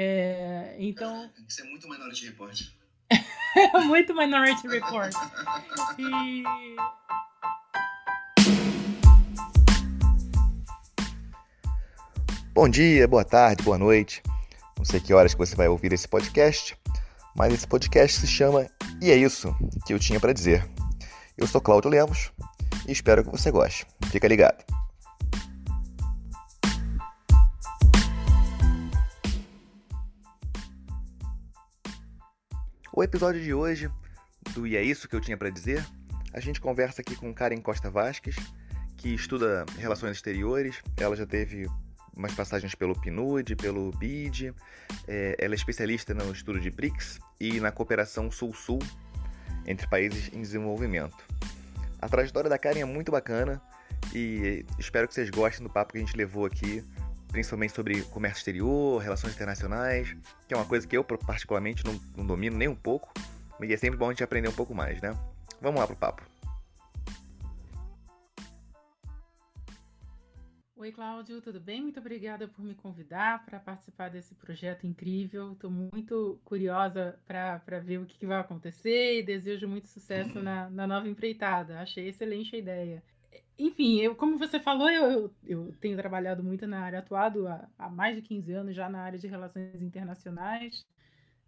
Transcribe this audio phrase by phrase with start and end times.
[0.00, 1.28] É, então.
[1.48, 2.62] Isso é muito Minority Report.
[3.84, 5.12] muito Minority Report.
[5.98, 6.44] E.
[12.54, 14.22] Bom dia, boa tarde, boa noite.
[14.76, 16.78] Não sei que horas que você vai ouvir esse podcast,
[17.34, 18.70] mas esse podcast se chama
[19.02, 19.52] E é isso
[19.84, 20.64] que eu tinha para dizer.
[21.36, 22.30] Eu sou Cláudio Lemos
[22.86, 23.84] e espero que você goste.
[24.12, 24.77] Fica ligado.
[32.98, 33.88] O episódio de hoje
[34.52, 35.86] do E é isso que eu tinha para dizer,
[36.32, 38.34] a gente conversa aqui com Karen Costa Vasques,
[38.96, 40.82] que estuda relações exteriores.
[40.96, 41.68] Ela já teve
[42.16, 44.52] umas passagens pelo PNUD, pelo BID.
[45.06, 48.80] É, ela é especialista no estudo de BRICS e na cooperação Sul-Sul
[49.64, 51.24] entre países em desenvolvimento.
[52.02, 53.62] A trajetória da Karen é muito bacana
[54.12, 56.84] e espero que vocês gostem do papo que a gente levou aqui,
[57.28, 62.26] principalmente sobre comércio exterior, relações internacionais, que é uma coisa que eu particularmente não, não
[62.26, 63.12] domino nem um pouco,
[63.58, 65.16] mas é sempre bom a gente aprender um pouco mais, né?
[65.60, 66.22] Vamos lá pro papo.
[70.80, 71.82] Oi, Cláudio, tudo bem?
[71.82, 75.52] Muito obrigada por me convidar para participar desse projeto incrível.
[75.52, 80.70] Estou muito curiosa para ver o que, que, vai acontecer e desejo muito sucesso na,
[80.70, 81.80] na nova empreitada.
[81.80, 83.02] Achei excelente a ideia.
[83.58, 87.68] Enfim, eu, como você falou, eu, eu, eu tenho trabalhado muito na área, atuado há,
[87.78, 90.86] há, mais de 15 anos já na área de relações internacionais,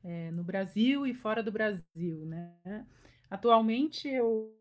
[0.03, 2.84] é, no Brasil e fora do Brasil, né?
[3.31, 4.53] Atualmente eu,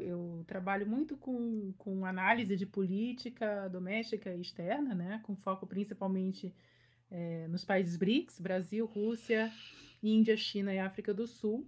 [0.00, 5.20] eu trabalho muito com, com análise de política doméstica e externa, né?
[5.24, 6.54] com foco principalmente
[7.10, 9.52] é, nos países BRICS, Brasil, Rússia,
[10.02, 11.66] Índia, China e África do Sul.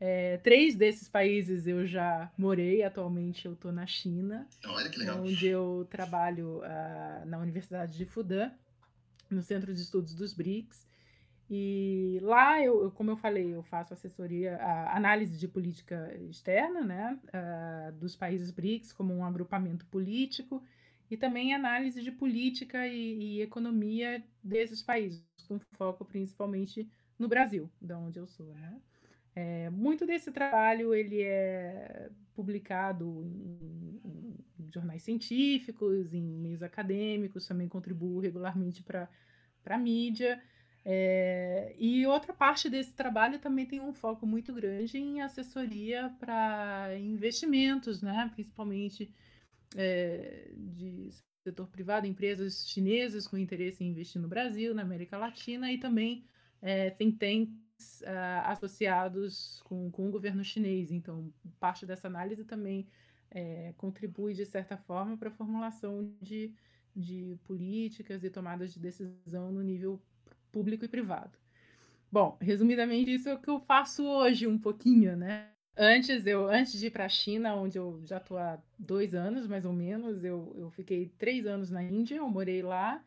[0.00, 5.20] É, três desses países eu já morei, atualmente eu estou na China, Olha que legal.
[5.20, 8.52] onde eu trabalho uh, na Universidade de Fudan,
[9.28, 10.86] no Centro de Estudos dos BRICS,
[11.50, 14.58] e lá, eu, como eu falei, eu faço assessoria,
[14.92, 20.62] análise de política externa, né, uh, dos países BRICS como um agrupamento político,
[21.10, 27.70] e também análise de política e, e, economia desses países, com foco principalmente no Brasil,
[27.80, 28.78] de onde eu sou, né.
[29.40, 34.00] É, muito desse trabalho ele é publicado em,
[34.58, 39.08] em jornais científicos, em meios acadêmicos, também contribuo regularmente para
[39.64, 40.42] a mídia.
[40.84, 46.98] É, e outra parte desse trabalho também tem um foco muito grande em assessoria para
[46.98, 48.28] investimentos, né?
[48.34, 49.14] principalmente
[49.76, 51.10] é, de
[51.44, 56.24] setor privado, empresas chinesas com interesse em investir no Brasil, na América Latina, e também
[56.60, 57.67] é, think tanks
[58.02, 60.90] uh, associados com, com o governo chinês.
[60.90, 62.86] Então, parte dessa análise também
[63.30, 66.52] é, contribui, de certa forma, para a formulação de,
[66.94, 70.00] de políticas e tomadas de decisão no nível
[70.50, 71.38] público e privado.
[72.10, 75.50] Bom, resumidamente, isso é o que eu faço hoje um pouquinho, né?
[75.76, 79.46] Antes, eu, antes de ir para a China, onde eu já estou há dois anos,
[79.46, 83.00] mais ou menos, eu, eu fiquei três anos na Índia, eu morei lá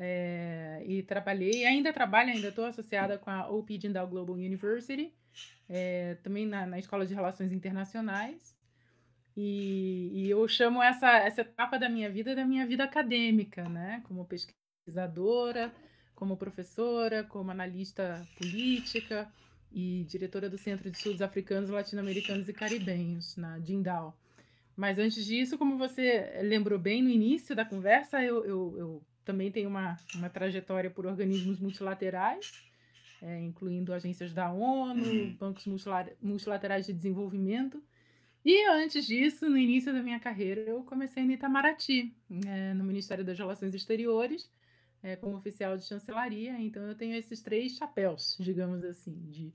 [0.00, 5.12] é, e trabalhei, ainda trabalho, ainda estou associada com a OP Jindal Global University,
[5.68, 8.56] é, também na, na Escola de Relações Internacionais.
[9.36, 14.02] E, e, eu chamo essa, essa etapa da minha vida da minha vida acadêmica, né?
[14.06, 15.72] Como pesquisadora,
[16.14, 19.30] como professora, como analista política
[19.72, 24.16] e diretora do Centro de Estudos Africanos, Latino-Americanos e Caribenhos, na Dindal.
[24.76, 29.52] Mas antes disso, como você lembrou bem no início da conversa, eu, eu, eu também
[29.52, 32.64] tenho uma, uma trajetória por organismos multilaterais,
[33.20, 35.36] é, incluindo agências da ONU, uhum.
[35.38, 35.66] bancos
[36.22, 37.82] multilaterais de desenvolvimento.
[38.42, 42.16] E antes disso, no início da minha carreira, eu comecei no Itamaraty,
[42.46, 44.50] é, no Ministério das Relações Exteriores,
[45.02, 49.52] é, como oficial de chancelaria, então eu tenho esses três chapéus, digamos assim, de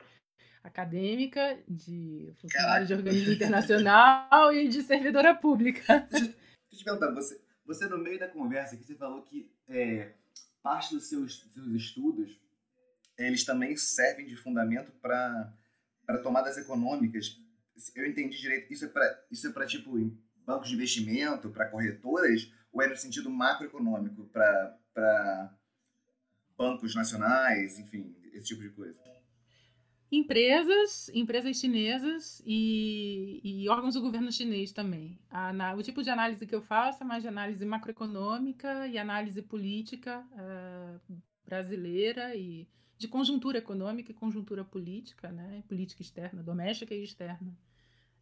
[0.64, 6.08] acadêmica, de funcionário de organismo internacional e de servidora pública.
[6.12, 10.14] Deixa eu te perguntar, você, você no meio da conversa aqui, você falou que é,
[10.62, 12.40] parte dos seus, seus estudos,
[13.18, 15.54] eles também servem de fundamento para
[16.22, 17.38] tomadas econômicas.
[17.96, 19.98] Eu entendi direito, isso é para isso é para tipo
[20.46, 25.58] bancos de investimento, para corretoras, ou é no sentido macroeconômico, para para
[26.56, 29.13] bancos nacionais, enfim, esse tipo de coisa?
[30.16, 35.18] Empresas, empresas chinesas e, e órgãos do governo chinês também.
[35.28, 39.42] A, o tipo de análise que eu faço é mais de análise macroeconômica e análise
[39.42, 45.64] política uh, brasileira e de conjuntura econômica e conjuntura política, né?
[45.68, 47.58] política externa, doméstica e externa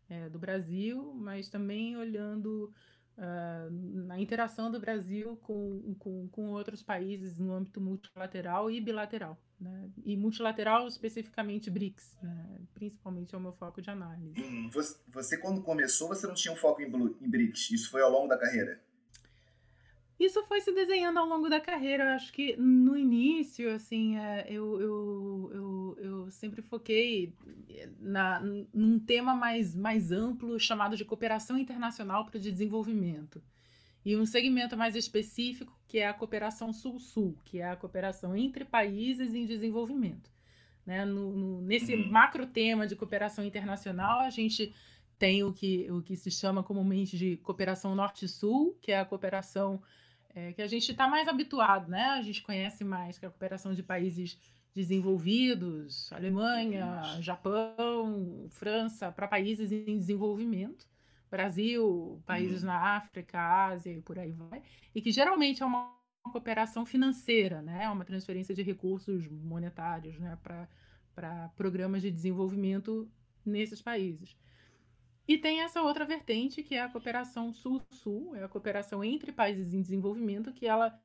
[0.10, 2.74] é, do Brasil, mas também olhando
[3.22, 3.72] uh,
[4.08, 9.40] na interação do Brasil com, com, com outros países no âmbito multilateral e bilateral.
[9.60, 9.92] Né?
[10.04, 12.60] E multilateral, especificamente BRICS, né?
[12.74, 14.42] principalmente é o meu foco de análise.
[14.42, 17.70] Hum, você, você, quando começou, você não tinha um foco em, em BRICS?
[17.70, 18.82] Isso foi ao longo da carreira?
[20.22, 22.04] Isso foi se desenhando ao longo da carreira.
[22.04, 27.34] Eu acho que no início, assim, é, eu, eu, eu, eu sempre foquei
[28.00, 28.40] na,
[28.72, 33.42] num tema mais, mais amplo chamado de cooperação internacional para o desenvolvimento.
[34.06, 38.64] E um segmento mais específico que é a cooperação Sul-Sul, que é a cooperação entre
[38.64, 40.30] países em desenvolvimento.
[40.86, 41.04] Né?
[41.04, 42.12] No, no, nesse uhum.
[42.12, 44.72] macro tema de cooperação internacional, a gente
[45.18, 49.82] tem o que, o que se chama comumente de cooperação Norte-Sul, que é a cooperação
[50.34, 52.04] é, que a gente está mais habituado, né?
[52.12, 54.38] A gente conhece mais que a cooperação de países
[54.74, 60.88] desenvolvidos, Alemanha, Japão, França, para países em desenvolvimento,
[61.30, 62.68] Brasil, países uhum.
[62.68, 64.62] na África, Ásia e por aí vai,
[64.94, 65.94] e que geralmente é uma
[66.24, 67.90] cooperação financeira, né?
[67.90, 70.38] Uma transferência de recursos monetários, né?
[71.14, 73.10] Para programas de desenvolvimento
[73.46, 74.38] nesses países.
[75.32, 79.74] E tem essa outra vertente, que é a cooperação sul-sul, é a cooperação entre países
[79.74, 81.00] em desenvolvimento, que ela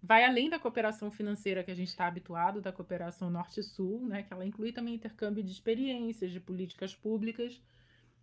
[0.00, 4.32] vai além da cooperação financeira que a gente está habituado, da cooperação norte-sul, né, que
[4.32, 7.60] ela inclui também intercâmbio de experiências, de políticas públicas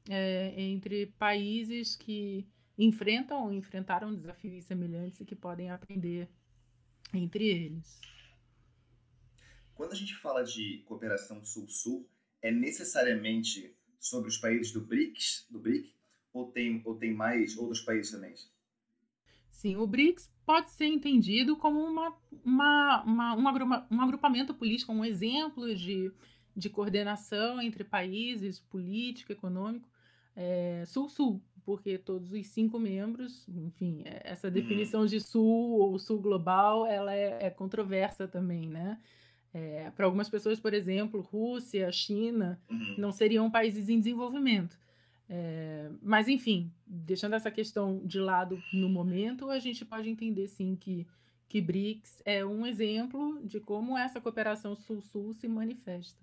[0.09, 2.47] é, entre países que
[2.77, 6.29] enfrentam ou enfrentaram desafios semelhantes e que podem aprender
[7.13, 7.99] entre eles.
[9.75, 12.09] Quando a gente fala de cooperação sul-sul,
[12.41, 15.93] é necessariamente sobre os países do BRICS, do BRIC,
[16.33, 18.35] ou tem, ou tem mais outros países também?
[19.49, 22.13] Sim, o BRICS pode ser entendido como uma,
[22.43, 26.11] uma, uma, um, agrupa, um agrupamento político, um exemplo de,
[26.53, 29.87] de coordenação entre países, político, econômico,
[30.35, 34.53] é, sul-sul, porque todos os cinco membros, enfim, é, essa uhum.
[34.53, 38.99] definição de sul ou sul global, ela é, é controversa também, né?
[39.53, 42.95] É, Para algumas pessoas, por exemplo, Rússia, China, uhum.
[42.97, 44.77] não seriam países em desenvolvimento.
[45.29, 50.75] É, mas, enfim, deixando essa questão de lado no momento, a gente pode entender sim
[50.75, 51.07] que,
[51.47, 56.21] que BRICS é um exemplo de como essa cooperação sul-sul se manifesta.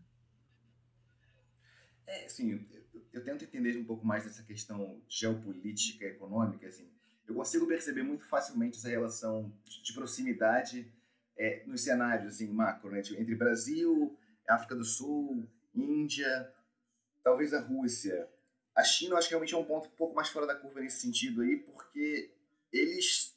[2.07, 6.89] É, sim, eu, eu, tento entender um pouco mais dessa questão geopolítica, econômica, assim.
[7.27, 10.93] Eu consigo perceber muito facilmente essa relação de proximidade
[11.41, 13.01] é, nos cenários assim, macro, né?
[13.01, 14.15] Tipo, entre Brasil,
[14.47, 16.53] África do Sul, Índia,
[17.25, 18.29] talvez a Rússia.
[18.77, 20.81] A China, eu acho que realmente é um ponto um pouco mais fora da curva
[20.81, 22.31] nesse sentido aí, porque
[22.71, 23.35] eles,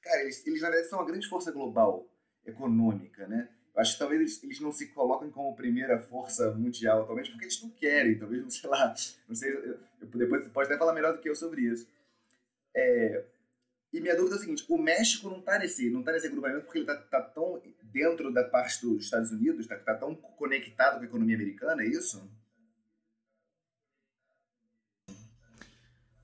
[0.00, 2.08] cara, eles, eles na verdade são uma grande força global
[2.46, 3.50] econômica, né?
[3.74, 7.44] Eu acho que talvez eles, eles não se colocam como primeira força mundial, talvez porque
[7.44, 8.94] eles não querem, talvez, não sei lá,
[9.28, 11.86] não sei, eu, depois pode até falar melhor do que eu sobre isso.
[12.74, 13.24] É,
[13.94, 16.64] e minha dúvida é a seguinte: o México não está nesse, não tá nesse agrupamento
[16.64, 20.96] porque ele está tá tão dentro da parte dos Estados Unidos, está tá tão conectado
[20.96, 22.28] com a economia americana, é isso?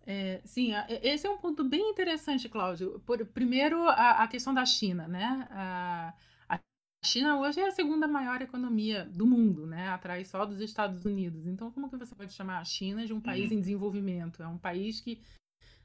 [0.05, 3.01] É, sim, esse é um ponto bem interessante, Cláudio.
[3.07, 5.47] Por, primeiro, a, a, questão da China, né?
[5.51, 6.13] A,
[6.49, 6.59] a,
[7.05, 9.91] China hoje é a segunda maior economia do mundo, né?
[9.91, 11.47] Atrás só dos Estados Unidos.
[11.47, 13.59] Então, como que você pode chamar a China de um país uhum.
[13.59, 14.43] em desenvolvimento?
[14.43, 15.23] É um país que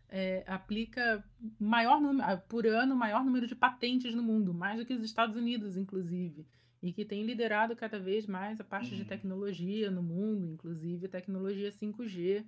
[0.09, 1.23] é, aplica
[1.59, 5.35] maior número, por ano maior número de patentes no mundo, mais do que os Estados
[5.35, 6.45] Unidos, inclusive,
[6.81, 8.97] e que tem liderado cada vez mais a parte uhum.
[8.97, 12.45] de tecnologia no mundo, inclusive tecnologia 5G.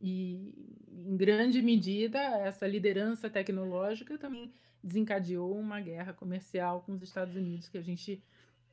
[0.00, 0.52] E,
[0.90, 7.68] em grande medida, essa liderança tecnológica também desencadeou uma guerra comercial com os Estados Unidos
[7.68, 8.22] que a gente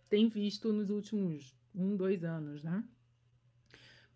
[0.09, 2.83] tem visto nos últimos um, dois anos, né?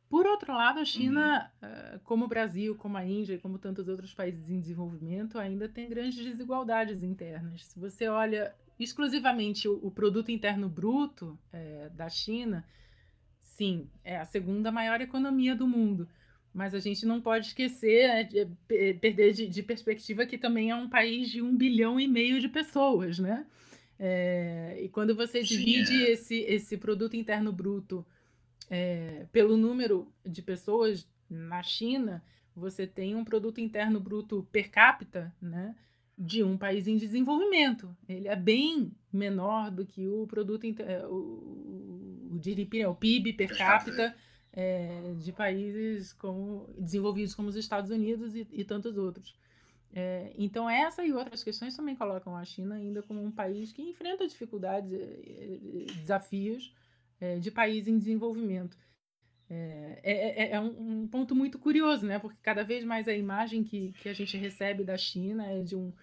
[0.10, 2.00] Por outro lado, a China, uhum.
[2.06, 5.90] como o Brasil, como a Índia e como tantos outros países em desenvolvimento, ainda tem
[5.90, 7.66] grandes desigualdades internas.
[7.66, 12.66] Se você olha exclusivamente o, produto interno bruto é, da China,
[13.42, 16.08] sim, é a segunda maior economia do mundo.
[16.54, 18.48] Mas a gente não pode esquecer, né, de,
[18.96, 22.48] perder de, de, perspectiva que também é um país de um bilhão e meio de
[22.48, 23.46] pessoas, né?
[24.00, 26.12] É, e quando você divide é.
[26.12, 28.06] esse, esse produto interno bruto
[28.70, 32.24] é, pelo número de pessoas na China,
[32.56, 35.76] você tem um produto interno bruto per capita, né,
[36.18, 37.96] de um país em desenvolvimento.
[38.10, 43.34] Ele é bem menor do que o produto é, o, o GDP, né, o PIB
[43.34, 44.16] per capita
[44.52, 49.36] é, de países como desenvolvidos como os Estados Unidos e, e tantos outros.
[49.94, 53.82] É, então essa e outras questões também colocam a China ainda como um país que
[53.82, 54.92] enfrenta dificuldades,
[56.00, 56.74] desafios
[57.20, 58.78] é, de país em desenvolvimento.
[59.50, 62.20] É, é, é, é um, um, ponto muito curioso, né?
[62.20, 65.76] Porque cada vez mais a imagem que, que a gente recebe da China é de
[65.76, 65.94] um,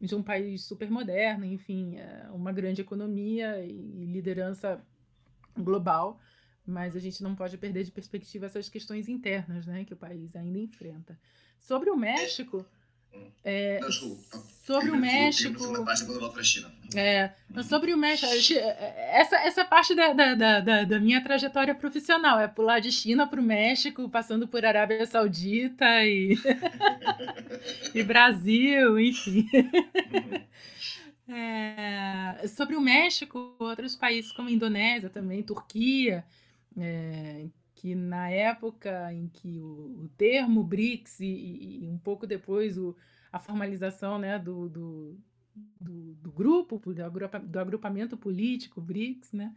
[0.00, 4.82] de um país super moderno, enfim, é uma grande economia e liderança
[5.56, 6.20] global,
[6.66, 10.34] mas a gente não pode perder de perspectiva essas questões internas, né, que o país
[10.34, 11.18] ainda enfrenta.
[11.58, 12.64] Sobre o México,
[13.44, 13.78] é,
[14.64, 15.64] sobre o México.
[16.94, 17.30] É,
[17.62, 18.32] sobre o México.
[19.12, 23.40] Essa, essa parte da, da, da, da minha trajetória profissional é pular de China para
[23.40, 26.36] o México, passando por Arábia Saudita e,
[27.94, 29.48] e Brasil, enfim.
[31.28, 36.24] É, sobre o México, outros países como Indonésia também, Turquia,
[36.78, 37.46] é,
[37.86, 42.96] que na época em que o, o termo BRICS e, e, um pouco depois o,
[43.30, 45.20] a formalização né, do, do,
[45.80, 49.54] do, do grupo, do, agrupa, do agrupamento político BRICS, né,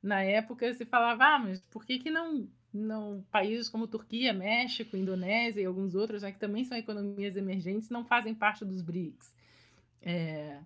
[0.00, 4.96] na época se falava, ah, mas por que, que não, não países como Turquia, México,
[4.96, 9.34] Indonésia e alguns outros, que também são economias emergentes, não fazem parte dos BRICS?
[10.00, 10.60] É,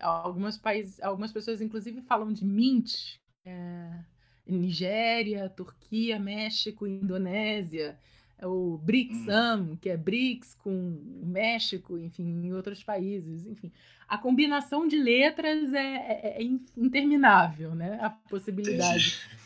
[0.00, 4.04] algumas, países, algumas pessoas, inclusive, falam de MINT, é,
[4.46, 7.98] Nigéria, Turquia, México, Indonésia,
[8.42, 9.76] o BRICS-AM, hum.
[9.76, 13.72] que é BRICS com México, enfim, em outros países, enfim.
[14.06, 16.42] A combinação de letras é, é, é
[16.76, 17.98] interminável, né?
[18.00, 19.16] A possibilidade.
[19.16, 19.36] Entendi.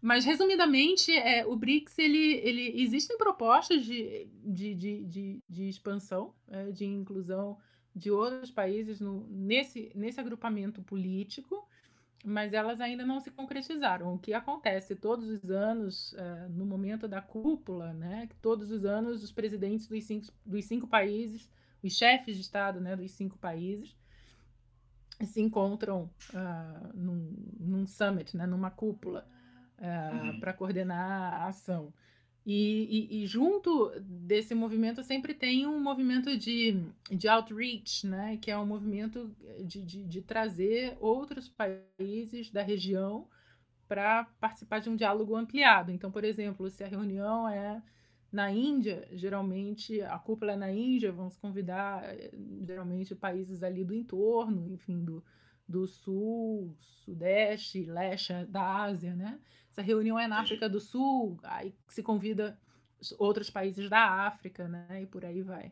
[0.00, 6.32] Mas, resumidamente, é, o BRICS, ele, ele, existem propostas de, de, de, de, de expansão,
[6.48, 7.58] é, de inclusão
[7.94, 11.66] de outros países no, nesse, nesse agrupamento político,
[12.24, 14.14] mas elas ainda não se concretizaram.
[14.14, 19.22] O que acontece todos os anos, uh, no momento da cúpula, né, todos os anos
[19.22, 21.48] os presidentes dos cinco, dos cinco países,
[21.82, 23.96] os chefes de Estado né, dos cinco países,
[25.24, 29.26] se encontram uh, num, num summit, né, numa cúpula,
[29.78, 30.40] uh, uhum.
[30.40, 31.92] para coordenar a ação.
[32.50, 38.38] E, e, e, junto desse movimento sempre tem um movimento de, de outreach, né?
[38.38, 39.30] que é um movimento
[39.62, 43.28] de, de, de trazer outros países da região
[43.86, 45.92] para participar de um diálogo ampliado.
[45.92, 47.82] Então, por exemplo, se a reunião é
[48.32, 52.02] na Índia, geralmente a cúpula é na Índia, vamos convidar
[52.66, 55.22] geralmente países ali do entorno, enfim, do,
[55.68, 59.38] do sul, sudeste, leste da Ásia, né?
[59.70, 62.58] Se a reunião é na África do Sul, aí se convida
[63.18, 65.02] outros países da África, né?
[65.02, 65.70] E por aí vai.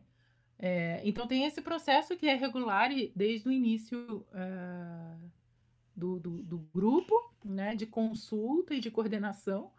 [0.59, 5.31] É, então tem esse processo que é regular desde o início uh,
[5.95, 7.75] do, do, do, grupo, né?
[7.75, 9.71] De consulta e de coordenação,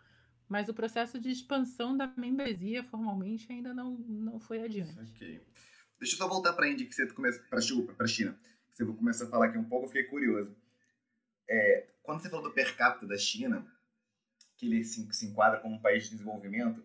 [0.49, 4.99] mas o processo de expansão da membresia formalmente ainda não, não foi adiante.
[5.15, 5.41] Ok.
[6.01, 8.39] Deixa eu só voltar para a Índia, que você começa para a China.
[8.78, 10.56] Você começar a falar aqui um pouco, eu fiquei curioso.
[11.49, 13.66] É, quando você falou do per capita da China,
[14.56, 16.80] que ele se, se enquadra como um país de desenvolvimento,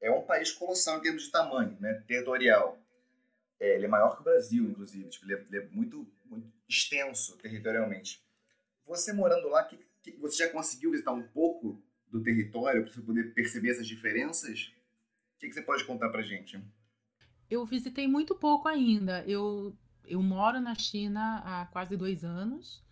[0.00, 2.76] é um país colossal em termos de tamanho, né, territorial.
[3.60, 5.08] É, ele é maior que o Brasil, inclusive.
[5.10, 8.20] Tipo, ele, é, ele, é, muito, muito extenso territorialmente.
[8.84, 13.00] Você morando lá, que, que, você já conseguiu visitar um pouco do território para você
[13.00, 14.72] poder perceber essas diferenças?
[15.36, 16.60] O que, que você pode contar para gente?
[17.48, 19.24] Eu visitei muito pouco ainda.
[19.24, 19.76] Eu,
[20.06, 22.82] eu moro na China há quase dois anos,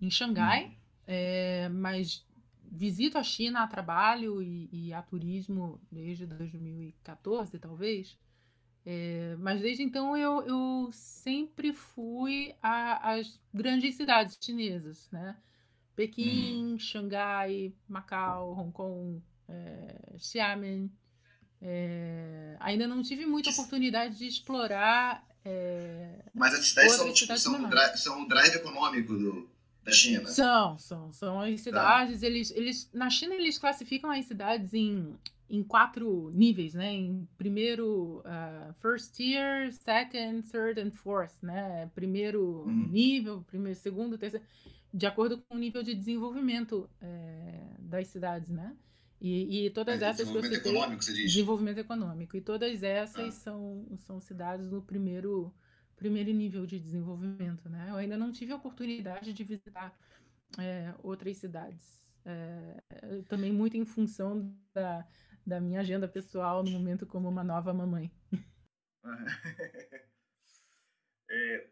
[0.00, 0.74] em Xangai, hum.
[1.06, 2.26] é, mas
[2.70, 8.16] visito a China a trabalho e, e a turismo desde 2014, talvez.
[8.86, 15.36] É, mas desde então eu, eu sempre fui às grandes cidades chinesas, né?
[15.94, 16.78] Pequim, hum.
[16.78, 20.90] Xangai, Macau, Hong Kong, é, Xiamen.
[21.60, 25.26] É, ainda não tive muita oportunidade de explorar.
[25.44, 29.50] É, mas as cidades são, tipo, são, o drive, são o drive econômico do,
[29.82, 30.28] da China?
[30.28, 31.12] São, são.
[31.12, 32.20] São as cidades.
[32.20, 32.26] Tá.
[32.26, 35.14] Eles, eles, na China, eles classificam as cidades em,
[35.48, 36.92] em quatro níveis, né?
[36.92, 41.90] Em primeiro, uh, first tier, second, third and fourth, né?
[41.94, 42.88] Primeiro uhum.
[42.88, 44.44] nível, primeiro, segundo, terceiro,
[44.92, 48.74] de acordo com o nível de desenvolvimento é, das cidades, né?
[49.20, 51.32] E, e todas é, essas desenvolvimento citei, econômico, você diz?
[51.32, 52.36] Desenvolvimento econômico.
[52.36, 53.40] E todas essas ah.
[53.40, 55.54] são, são cidades no primeiro
[55.96, 57.88] primeiro nível de desenvolvimento, né?
[57.90, 59.94] Eu ainda não tive a oportunidade de visitar
[60.58, 62.00] é, outras cidades.
[62.24, 62.82] É,
[63.28, 65.06] também muito em função da,
[65.46, 68.10] da minha agenda pessoal no momento como uma nova mamãe.
[71.30, 71.68] é,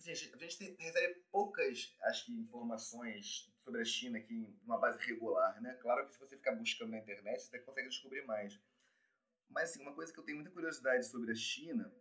[0.00, 4.98] assim, a gente recebe poucas, acho que, informações sobre a China aqui em uma base
[5.04, 5.74] regular, né?
[5.74, 8.58] Claro que se você ficar buscando na internet, você consegue descobrir mais.
[9.48, 11.92] Mas, assim, uma coisa que eu tenho muita curiosidade sobre a China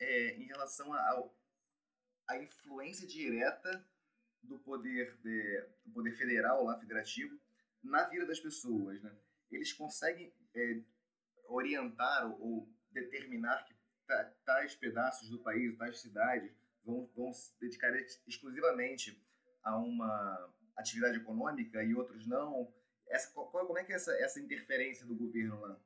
[0.00, 3.86] é, em relação à influência direta
[4.42, 7.38] do poder, de, do poder federal lá, federativo,
[7.82, 9.16] na vida das pessoas, né?
[9.50, 10.82] eles conseguem é,
[11.48, 13.76] orientar ou, ou, determinar que
[14.44, 16.50] tais pedaços do país, tais cidades,
[16.86, 17.92] vão, vão se dedicar
[18.26, 19.20] exclusivamente
[19.62, 22.72] a uma atividade econômica e outros não?
[23.08, 25.78] Essa, qual, como é que é essa, essa interferência do governo lá?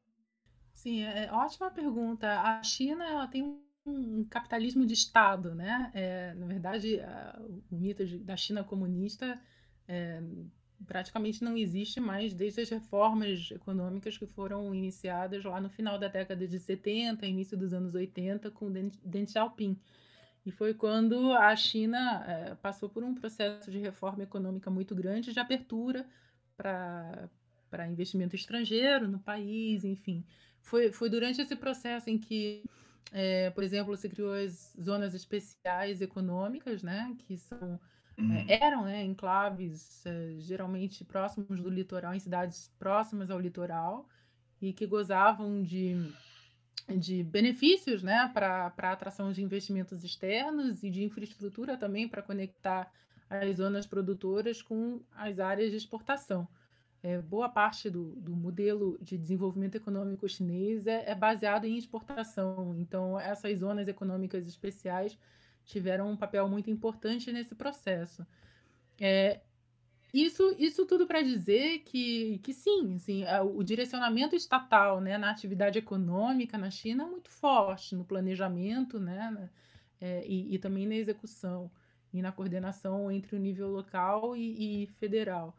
[0.75, 2.41] Sim, é, é ótima pergunta.
[2.41, 3.43] A China ela tem
[3.85, 5.91] um capitalismo de Estado, né?
[5.95, 7.41] É, na verdade, a,
[7.71, 9.41] o mito da China comunista
[9.89, 10.23] é,
[10.87, 16.09] praticamente não existe mais desde as reformas econômicas que foram iniciadas lá no final da
[16.09, 19.79] década de 70, início dos anos 80, com Deng Xiaoping.
[20.45, 25.33] E foi quando a China é, passou por um processo de reforma econômica muito grande,
[25.33, 26.07] de abertura
[26.57, 30.25] para investimento estrangeiro no país, enfim.
[30.61, 32.65] Foi, foi durante esse processo em que,
[33.13, 37.79] é, por exemplo, se criou as zonas especiais econômicas, né, que são
[38.21, 38.45] Uhum.
[38.47, 44.07] É, eram né, enclaves é, geralmente próximos do litoral, em cidades próximas ao litoral,
[44.61, 45.97] e que gozavam de,
[46.89, 52.91] de benefícios né, para a atração de investimentos externos e de infraestrutura também para conectar
[53.29, 56.49] as zonas produtoras com as áreas de exportação.
[57.03, 62.75] É, boa parte do, do, modelo de desenvolvimento econômico chinês é, é baseado em exportação.
[62.79, 65.17] Então, essas zonas econômicas especiais
[65.65, 68.27] tiveram um papel muito importante nesse processo.
[69.01, 69.41] É,
[70.13, 73.25] isso, isso tudo para dizer que, que sim, assim,
[73.55, 79.49] o direcionamento estatal né, na atividade econômica na China é muito forte no planejamento né,
[80.01, 81.71] é, e, e, também na execução
[82.13, 85.57] e na coordenação entre o nível local e, e federal.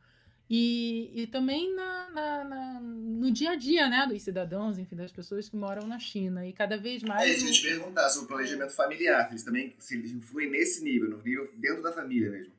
[0.54, 5.10] E, e também na, na, na, no dia a dia, né, dos cidadãos, enfim, das
[5.10, 6.46] pessoas que moram na China.
[6.46, 7.24] E cada vez mais.
[7.24, 10.50] É isso que eu te perguntar sobre o planejamento familiar, eles também se eles influem
[10.50, 12.52] nesse nível, no nível dentro da família mesmo.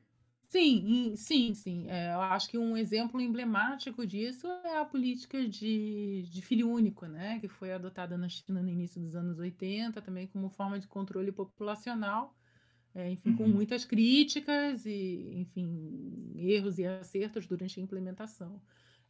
[0.53, 1.87] Sim, sim, sim.
[1.89, 7.07] É, eu acho que um exemplo emblemático disso é a política de, de filho único,
[7.07, 10.87] né, que foi adotada na China no início dos anos 80, também como forma de
[10.87, 12.35] controle populacional
[12.95, 13.37] é, enfim, uhum.
[13.37, 18.61] com muitas críticas e, enfim, erros e acertos durante a implementação.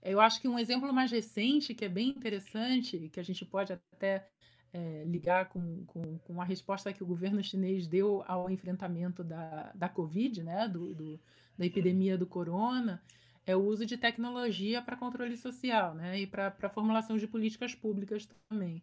[0.01, 3.73] Eu acho que um exemplo mais recente, que é bem interessante, que a gente pode
[3.73, 4.27] até
[4.71, 9.71] é, ligar com, com, com, a resposta que o governo chinês deu ao enfrentamento da,
[9.75, 11.19] da Covid, né, do, do
[11.57, 13.01] da epidemia do corona,
[13.45, 18.27] é o uso de tecnologia para controle social né, e para formulação de políticas públicas
[18.49, 18.81] também.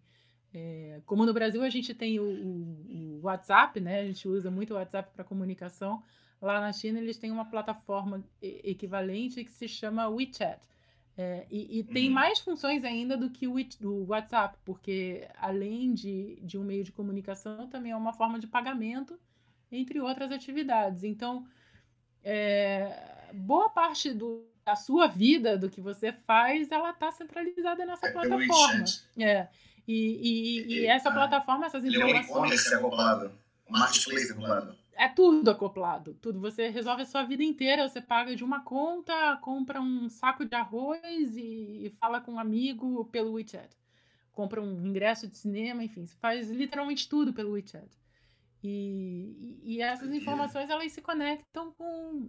[0.53, 4.01] É, como no Brasil a gente tem o, o, o, WhatsApp, né?
[4.01, 6.03] A gente usa muito o WhatsApp para comunicação.
[6.43, 10.61] Lá na China eles têm uma plataforma equivalente que se chama WeChat.
[11.17, 12.15] É, e, e, tem uhum.
[12.15, 16.93] mais funções ainda do que o, o WhatsApp, porque além de, de um meio de
[16.93, 19.19] comunicação, também é uma forma de pagamento,
[19.71, 21.05] entre outras atividades.
[21.05, 21.47] Então,
[22.25, 28.07] é, boa parte do, da sua vida, do que você faz, ela está centralizada nessa
[28.07, 28.85] é plataforma.
[29.19, 29.49] É.
[29.87, 32.11] E, e, e essa plataforma, essas informações.
[32.11, 33.33] Ele é um e-commerce acoplado,
[33.69, 34.81] um marketplace acoplado.
[34.93, 36.39] É tudo acoplado, tudo.
[36.41, 40.55] Você resolve a sua vida inteira, você paga de uma conta, compra um saco de
[40.55, 43.71] arroz e, e fala com um amigo pelo WeChat.
[44.31, 47.89] Compra um ingresso de cinema, enfim, você faz literalmente tudo pelo WeChat.
[48.63, 52.29] E, e, essas informações elas se conectam com,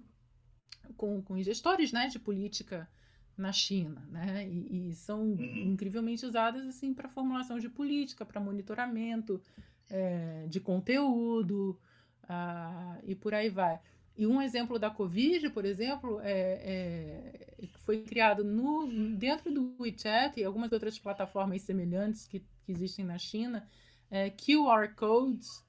[0.95, 2.89] com, com gestores né, de política
[3.37, 4.47] na China, né?
[4.47, 5.57] E, e são uhum.
[5.57, 9.41] incrivelmente usadas assim para formulação de política, para monitoramento
[9.89, 11.77] é, de conteúdo
[12.23, 13.79] uh, e por aí vai.
[14.15, 20.39] E um exemplo da Covid, por exemplo, é, é, foi criado no, dentro do WeChat
[20.39, 23.67] e algumas outras plataformas semelhantes que, que existem na China,
[24.09, 25.65] é, QR codes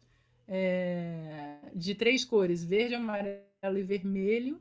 [0.54, 4.60] é, de três cores, verde, amarelo e vermelho,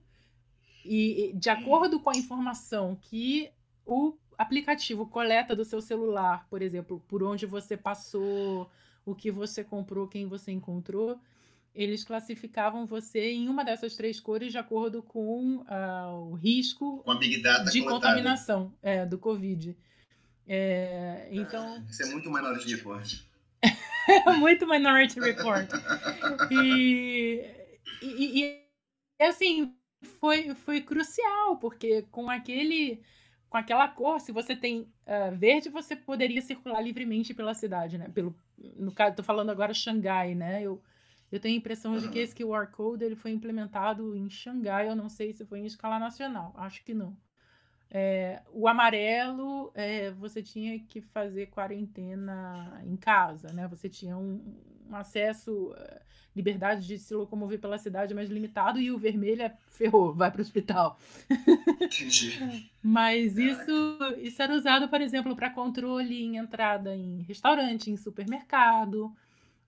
[0.85, 3.51] e de acordo com a informação que
[3.85, 8.71] o aplicativo coleta do seu celular, por exemplo, por onde você passou,
[9.05, 11.19] o que você comprou, quem você encontrou,
[11.75, 17.03] eles classificavam você em uma dessas três cores de acordo com uh, o risco
[17.69, 19.77] de contaminação é, do Covid.
[20.47, 21.83] É, então.
[21.89, 23.13] Isso é muito Minority Report.
[23.13, 23.30] é
[24.37, 25.69] muito Minority Report.
[26.51, 27.43] e,
[28.01, 29.75] e, e, assim,
[30.19, 33.01] foi, foi crucial, porque com aquele
[33.49, 38.07] com aquela cor, se você tem uh, verde, você poderia circular livremente pela cidade, né?
[38.07, 38.33] Pelo,
[38.77, 40.63] no caso, estou falando agora Xangai, né?
[40.63, 40.81] Eu,
[41.29, 44.95] eu tenho a impressão de que esse QR Code ele foi implementado em Xangai, eu
[44.95, 47.17] não sei se foi em escala nacional, acho que não.
[47.93, 53.67] É, o amarelo, é, você tinha que fazer quarentena em casa, né?
[53.67, 54.41] Você tinha um,
[54.89, 56.01] um acesso, uh,
[56.33, 60.39] liberdade de se locomover pela cidade mais limitado, e o vermelho é ferrou, vai para
[60.39, 60.97] o hospital.
[61.81, 62.69] Entendi.
[62.81, 69.13] Mas isso, isso era usado, por exemplo, para controle em entrada em restaurante, em supermercado.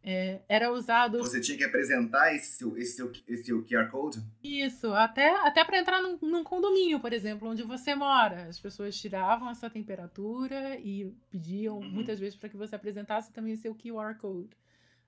[0.05, 1.19] É, era usado.
[1.19, 4.21] Você tinha que apresentar esse seu, esse seu, esse seu QR Code?
[4.43, 8.47] Isso, até, até para entrar num, num, condomínio, por exemplo, onde você mora.
[8.49, 11.89] As pessoas tiravam a sua temperatura e pediam uhum.
[11.89, 14.49] muitas vezes para que você apresentasse também o seu QR Code.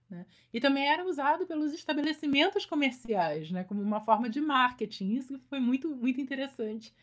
[0.10, 0.26] Né?
[0.54, 3.66] E também era usado pelos estabelecimentos comerciais, né?
[3.66, 5.16] como uma forma de marketing.
[5.16, 6.94] Isso foi muito, muito interessante.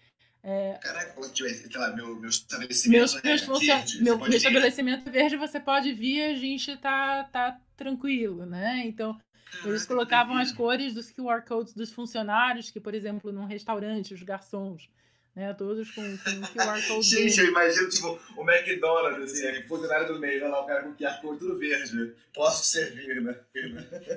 [0.44, 0.78] É...
[0.82, 5.60] Caraca, sei lá, meu, meu estabelecimento meus, meus é verde, meu, meu estabelecimento verde, você
[5.60, 8.82] pode vir, a gente tá, tá tranquilo, né?
[8.84, 9.16] Então,
[9.50, 14.14] Caraca, eles colocavam as cores dos QR codes dos funcionários, que, por exemplo, num restaurante,
[14.14, 14.90] os garçons,
[15.34, 15.54] né?
[15.54, 17.02] Todos com, com QR Code.
[17.02, 21.20] Gente, eu imagino, tipo, o McDonald's, assim, funcionário do meio, lá o cara com QR
[21.20, 22.14] Code tudo verde.
[22.34, 23.36] Posso servir, né?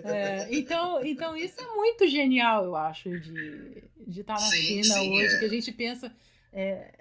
[0.03, 4.95] É, então, então, isso é muito genial, eu acho, de, de estar na sim, China
[4.95, 5.39] sim, hoje, é.
[5.39, 6.15] que a gente pensa
[6.51, 6.91] é,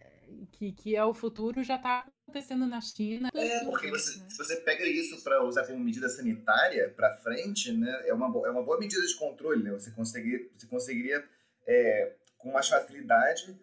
[0.52, 3.30] que, que é o futuro, já está acontecendo na China.
[3.34, 4.26] É, porque você, né?
[4.28, 8.50] se você pega isso para usar como medida sanitária para frente, né, é uma, é
[8.50, 9.70] uma boa medida de controle, né?
[9.72, 11.24] Você, conseguir, você conseguiria,
[11.66, 13.56] é, com mais facilidade,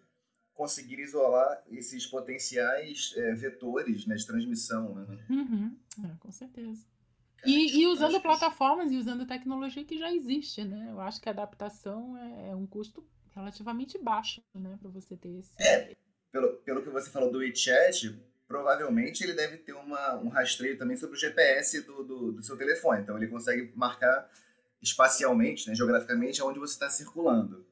[0.54, 4.94] conseguir isolar esses potenciais é, vetores né, de transmissão.
[4.94, 5.18] Né?
[5.28, 5.76] Uhum.
[6.04, 6.84] É, com certeza.
[7.44, 10.88] E, e, usando plataformas e usando tecnologia que já existe, né?
[10.90, 15.30] Eu acho que a adaptação é, é um custo relativamente baixo, né, para você ter
[15.30, 15.50] esse.
[15.58, 15.96] É,
[16.30, 20.96] pelo, pelo que você falou do WeChat, provavelmente ele deve ter uma, um rastreio também
[20.96, 23.02] sobre o GPS do, do, do seu telefone.
[23.02, 24.30] Então ele consegue marcar
[24.80, 27.64] espacialmente, né, geograficamente, aonde você está circulando.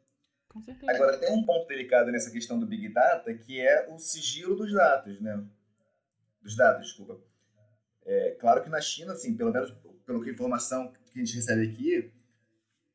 [0.61, 0.93] Com certeza.
[0.93, 4.73] Agora, tem um ponto delicado nessa questão do Big Data, que é o sigilo dos
[4.73, 5.43] dados, né?
[6.43, 7.19] Dos dados, desculpa.
[8.05, 9.73] É, claro que na China, assim, pelo menos
[10.05, 12.13] pelo que informação que a gente recebe aqui,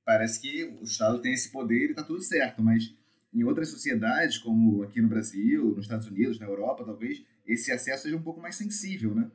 [0.03, 2.93] parece que o Estado tem esse poder e está tudo certo, mas
[3.33, 8.03] em outras sociedades, como aqui no Brasil, nos Estados Unidos, na Europa, talvez, esse acesso
[8.03, 9.29] seja um pouco mais sensível, né?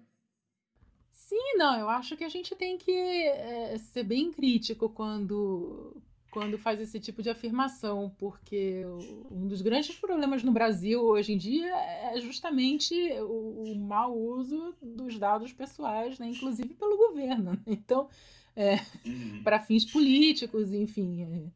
[1.12, 5.99] Sim, não, eu acho que a gente tem que é, ser bem crítico quando,
[6.30, 8.84] quando faz esse tipo de afirmação, porque
[9.30, 14.74] um dos grandes problemas no Brasil hoje em dia é justamente o, o mau uso
[14.80, 17.52] dos dados pessoais, né, inclusive pelo governo.
[17.52, 17.58] Né?
[17.66, 18.08] Então,
[18.54, 19.42] é, uhum.
[19.42, 21.50] para fins políticos, enfim.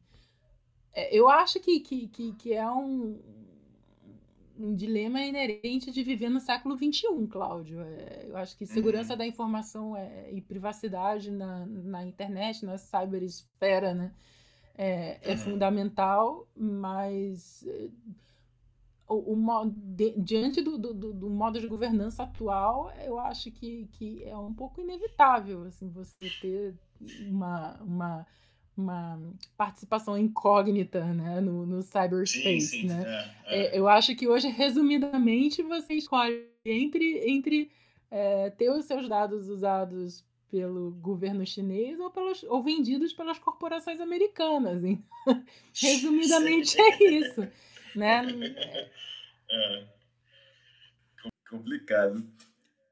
[0.93, 3.19] É, é, eu acho que, que, que, que é um,
[4.57, 7.81] um dilema inerente de viver no século XXI, Cláudio.
[7.81, 9.17] É, eu acho que segurança uhum.
[9.17, 14.13] da informação é, e privacidade na, na internet, na cyberesfera, né?
[14.77, 15.37] É, é uhum.
[15.37, 17.89] fundamental, mas eh,
[19.07, 24.23] o, o de, diante do, do, do, modo de governança atual, eu acho que, que
[24.23, 26.73] é um pouco inevitável assim, você ter
[27.27, 28.27] uma, uma,
[28.75, 29.19] uma
[29.55, 32.61] participação incógnita né, no, no cyberspace.
[32.61, 33.31] Sim, sim, né?
[33.45, 33.79] É, é.
[33.79, 37.71] eu acho que hoje, resumidamente, você escolhe entre, entre
[38.09, 40.23] é, ter os seus dados usados
[40.55, 42.13] pelo governo chinês ou,
[42.47, 44.81] ou vendidos pelas corporações americanas.
[44.85, 45.05] Hein?
[45.75, 47.41] Resumidamente é isso.
[47.93, 48.23] Né?
[49.51, 49.87] É.
[51.49, 52.25] Complicado.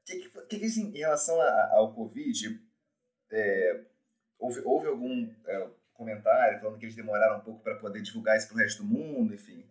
[0.04, 2.60] Que, que, que, assim, em relação a, ao Covid,
[3.32, 3.84] é,
[4.38, 8.48] houve, houve algum é, comentário falando que eles demoraram um pouco para poder divulgar isso
[8.48, 9.64] para o resto do mundo, enfim.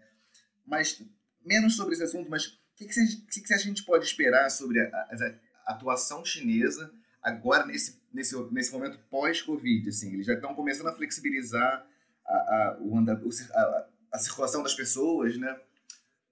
[0.65, 0.99] Mas,
[1.45, 4.87] menos sobre esse assunto, mas o que, que, que, a gente pode esperar sobre a,
[4.87, 6.91] a, a atuação chinesa
[7.23, 11.87] agora nesse, nesse, nesse momento pós-Covid, assim, eles já estão começando a flexibilizar
[12.25, 13.13] a, a, o anda,
[13.53, 15.59] a, a circulação das pessoas, né,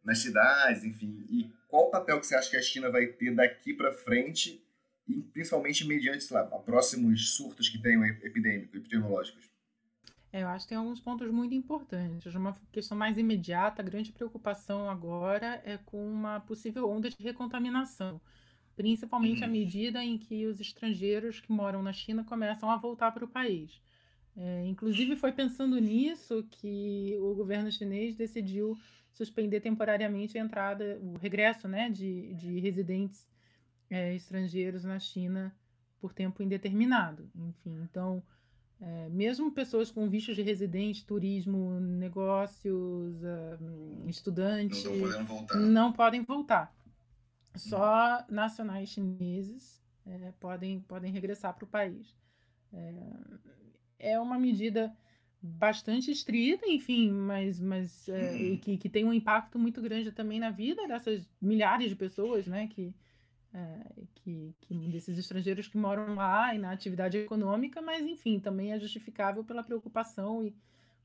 [0.03, 1.25] nas cidades, enfim.
[1.29, 4.63] E qual o papel que você acha que a China vai ter daqui para frente,
[5.07, 9.49] e principalmente mediante, sei lá, próximos surtos que tenham epidêmicos, epidemiológicos?
[10.33, 12.33] É, eu acho que tem alguns pontos muito importantes.
[12.35, 18.21] Uma questão mais imediata, a grande preocupação agora é com uma possível onda de recontaminação
[18.75, 19.53] principalmente à uhum.
[19.53, 23.81] medida em que os estrangeiros que moram na China começam a voltar para o país.
[24.35, 28.77] É, inclusive, foi pensando nisso que o governo chinês decidiu
[29.13, 33.27] suspender temporariamente a entrada, o regresso né, de, de residentes
[33.89, 35.53] é, estrangeiros na China
[35.99, 37.29] por tempo indeterminado.
[37.35, 38.23] Enfim, então,
[38.79, 44.83] é, mesmo pessoas com vistos de residente, turismo, negócios, uh, estudantes,
[45.53, 46.73] não, não podem voltar.
[47.55, 52.15] Só nacionais chineses é, podem, podem regressar para o país.
[52.73, 54.95] É, é uma medida
[55.41, 60.39] bastante estrita, enfim, mas, mas é, e que, que tem um impacto muito grande também
[60.39, 62.93] na vida dessas milhares de pessoas, né, que,
[63.53, 68.71] é, que, que, desses estrangeiros que moram lá e na atividade econômica, mas enfim, também
[68.71, 70.55] é justificável pela preocupação e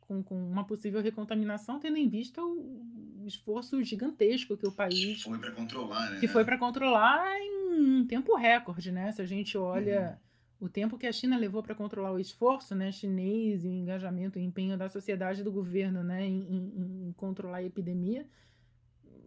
[0.07, 5.23] com, com uma possível recontaminação, tendo em vista o, o esforço gigantesco que o país
[5.23, 6.21] foi para controlar, né?
[6.21, 9.13] que foi para controlar em um tempo recorde, né?
[9.13, 10.27] Se a gente olha uhum
[10.59, 14.39] o tempo que a China levou para controlar o esforço né, chinês e o engajamento
[14.39, 18.27] e empenho da sociedade e do governo né, em, em, em, controlar a epidemia,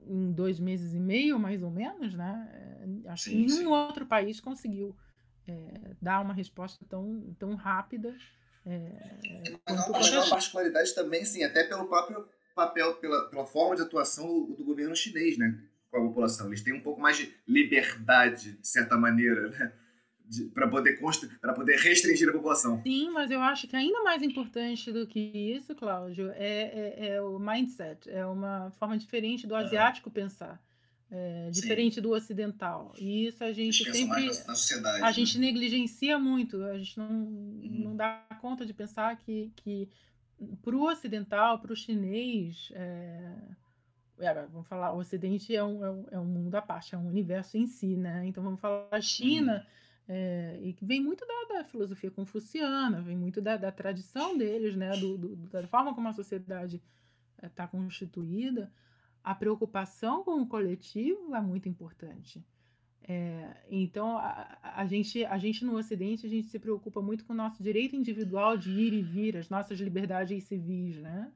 [0.07, 2.49] em dois meses e meio, mais ou menos, né?
[3.05, 3.65] É, acho sim, que nenhum sim.
[3.67, 4.95] outro país conseguiu
[5.47, 8.15] é, dar uma resposta tão, tão rápida.
[8.65, 13.81] É, mas uma, uma particularidade também, sim, até pelo próprio papel, pela, pela forma de
[13.81, 15.57] atuação do, do governo chinês, né?
[15.89, 16.47] Com a população.
[16.47, 19.71] Eles têm um pouco mais de liberdade, de certa maneira, né?
[20.53, 20.99] para poder
[21.41, 22.81] para poder restringir a população.
[22.83, 27.21] Sim, mas eu acho que ainda mais importante do que isso, Cláudio, é, é, é
[27.21, 30.61] o mindset, é uma forma diferente do asiático pensar.
[31.11, 32.93] É, diferente do ocidental.
[32.97, 34.27] E isso a gente sempre.
[34.27, 35.13] Na, sociedade, a né?
[35.13, 37.81] gente negligencia muito, a gente não, uhum.
[37.85, 39.89] não dá conta de pensar que, que
[40.61, 43.33] para o ocidental, para o chinês, é,
[44.19, 46.97] é, vamos falar, o Ocidente é um, é um, é, um, mundo à parte, é
[46.97, 48.23] um universo em si, né?
[48.27, 49.55] Então vamos falar a China.
[49.55, 54.35] Uhum é, e que vem muito da, da, filosofia confuciana, vem muito da, da tradição
[54.35, 56.81] deles, né, do, do, da forma como a sociedade
[57.43, 58.71] está é, constituída,
[59.29, 62.43] a preocupação com o coletivo é muito importante.
[63.07, 67.33] É, então, a, a, gente, a gente no Ocidente, a gente se preocupa muito com
[67.33, 71.31] o nosso direito individual de ir e vir, as nossas liberdades civis, né?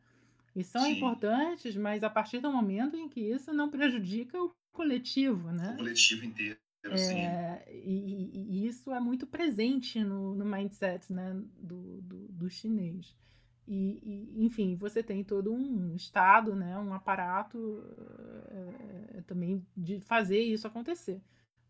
[0.56, 0.93] E são Sim.
[0.93, 5.73] importantes, mas a partir do momento em que isso não prejudica o coletivo, né?
[5.73, 6.58] O coletivo inteiro.
[6.86, 13.15] É, e, e, isso é muito presente no, no mindset né, do, do, do chinês.
[13.67, 17.82] E, e, enfim, você tem todo um estado, né, um aparato
[18.49, 21.21] é, também de fazer isso acontecer,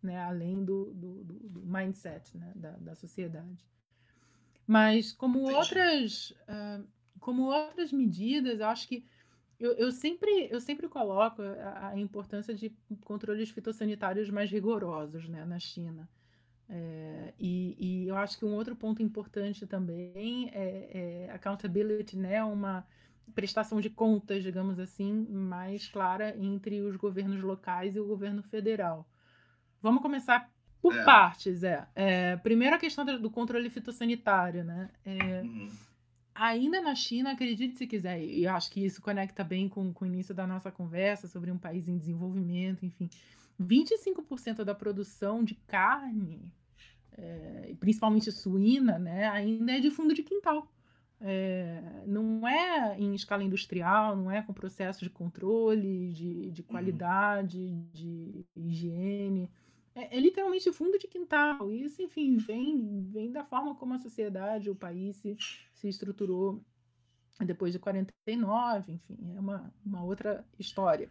[0.01, 3.63] né, além do, do, do mindset né, da, da sociedade.
[4.65, 6.87] Mas como outras, uh,
[7.19, 9.05] como outras medidas, eu acho que
[9.59, 12.69] eu, eu, sempre, eu sempre coloco a, a, importância de
[13.05, 16.09] controles fitossanitários mais rigorosos né, na China.
[16.75, 22.43] É, e, e, eu acho que um outro ponto importante também é, é accountability, né,
[22.43, 22.83] uma
[23.35, 29.07] prestação de contas, digamos assim, mais clara entre os governos locais e o governo federal.
[29.81, 30.49] Vamos começar
[30.81, 31.03] por é.
[31.03, 31.87] partes, é.
[31.95, 32.37] é.
[32.37, 34.89] Primeiro a questão do controle fitossanitário, né?
[35.05, 35.69] É, uhum
[36.35, 40.07] Ainda na China, acredite se quiser, e acho que isso conecta bem com, com o
[40.07, 43.07] início da nossa conversa sobre um país em desenvolvimento, enfim.
[43.61, 46.51] 25% da produção de carne,
[47.17, 50.67] é, principalmente suína, né, ainda é de fundo de quintal.
[51.25, 56.67] É, não é em escala industrial, não é com processo de controle, de, de uhum.
[56.67, 57.87] qualidade, uhum.
[57.93, 59.49] de higiene.
[59.95, 61.71] É, é, literalmente fundo de quintal.
[61.71, 65.37] Isso, enfim, vem, vem da forma como a sociedade, o país se,
[65.73, 66.61] se estruturou
[67.45, 71.09] depois de 49, enfim, é uma, uma outra história.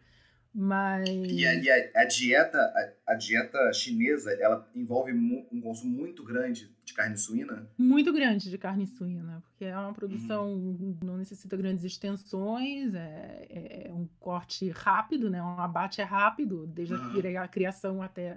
[0.55, 1.09] Mas...
[1.09, 5.97] E a, e a, a dieta, a, a, dieta chinesa, ela envolve mu, um consumo
[5.97, 7.71] muito grande de carne suína?
[7.79, 10.99] Muito grande de carne suína, porque é uma produção, uhum.
[11.03, 13.47] não necessita grandes extensões, é,
[13.89, 15.43] é, um corte rápido, né?
[15.43, 17.41] um abate é rápido, desde uhum.
[17.41, 18.37] a criação até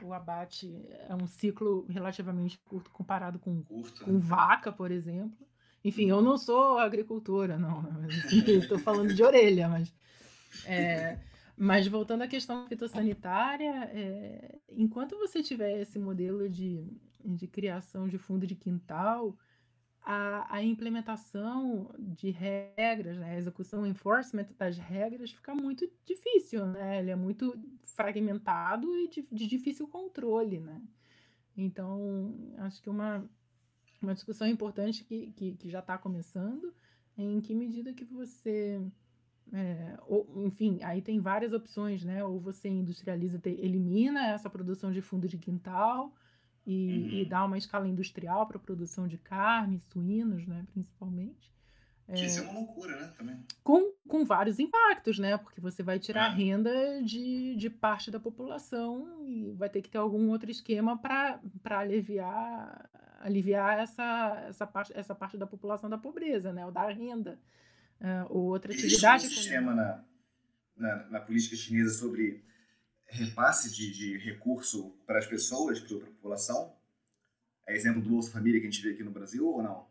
[0.00, 0.74] o abate
[1.08, 4.20] é um ciclo relativamente curto comparado com, curto, com né?
[4.22, 5.46] vaca, por exemplo.
[5.84, 7.84] Enfim, eu não sou agricultora, não.
[8.08, 9.92] Estou assim, falando de orelha, mas.
[10.64, 11.18] É,
[11.56, 16.86] mas voltando à questão fitossanitária, é, enquanto você tiver esse modelo de,
[17.24, 19.36] de criação de fundo de quintal,
[20.04, 26.66] a, a implementação de regras, né, a execução, o enforcement das regras fica muito difícil,
[26.66, 26.98] né?
[26.98, 30.82] Ele é muito fragmentado e de, de difícil controle, né?
[31.56, 33.28] Então, acho que uma,
[34.00, 36.74] uma discussão importante que, que, que já está começando
[37.16, 38.80] é em que medida que você...
[39.52, 42.24] É, ou, enfim, aí tem várias opções, né?
[42.24, 46.12] Ou você industrializa, te, elimina essa produção de fundo de quintal,
[46.66, 47.08] e, uhum.
[47.20, 51.52] e dar uma escala industrial para a produção de carne, suínos, né, principalmente.
[52.06, 53.12] Que é, isso é uma loucura, né?
[53.16, 53.44] Também.
[53.62, 55.38] Com, com vários impactos, né?
[55.38, 56.34] Porque você vai tirar é.
[56.34, 61.40] renda de, de parte da população e vai ter que ter algum outro esquema para
[61.78, 66.66] aliviar, aliviar essa, essa, parte, essa parte da população da pobreza, né?
[66.66, 67.38] Ou da renda.
[68.02, 69.26] Uh, ou outra Existe atividade.
[69.26, 70.04] um sistema na,
[70.76, 72.44] na, na política chinesa sobre
[73.06, 76.74] repasse de, de recurso para as pessoas, para a população?
[77.64, 79.86] É exemplo do Bolsa Família que a gente vê aqui no Brasil ou não?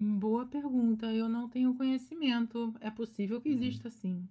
[0.00, 1.06] Boa pergunta.
[1.06, 2.74] Eu não tenho conhecimento.
[2.80, 3.54] É possível que uhum.
[3.54, 4.28] exista sim.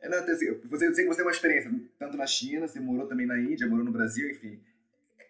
[0.00, 2.80] É, não, assim, você, eu sei que você tem uma experiência tanto na China, você
[2.80, 4.60] morou também na Índia, morou no Brasil, enfim.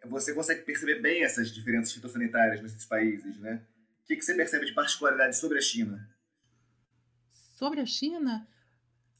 [0.06, 3.62] Você consegue perceber bem essas diferenças fitossanitárias nesses países, né?
[4.02, 6.08] O que, que você percebe de particularidade sobre a China?
[7.56, 8.46] Sobre a China?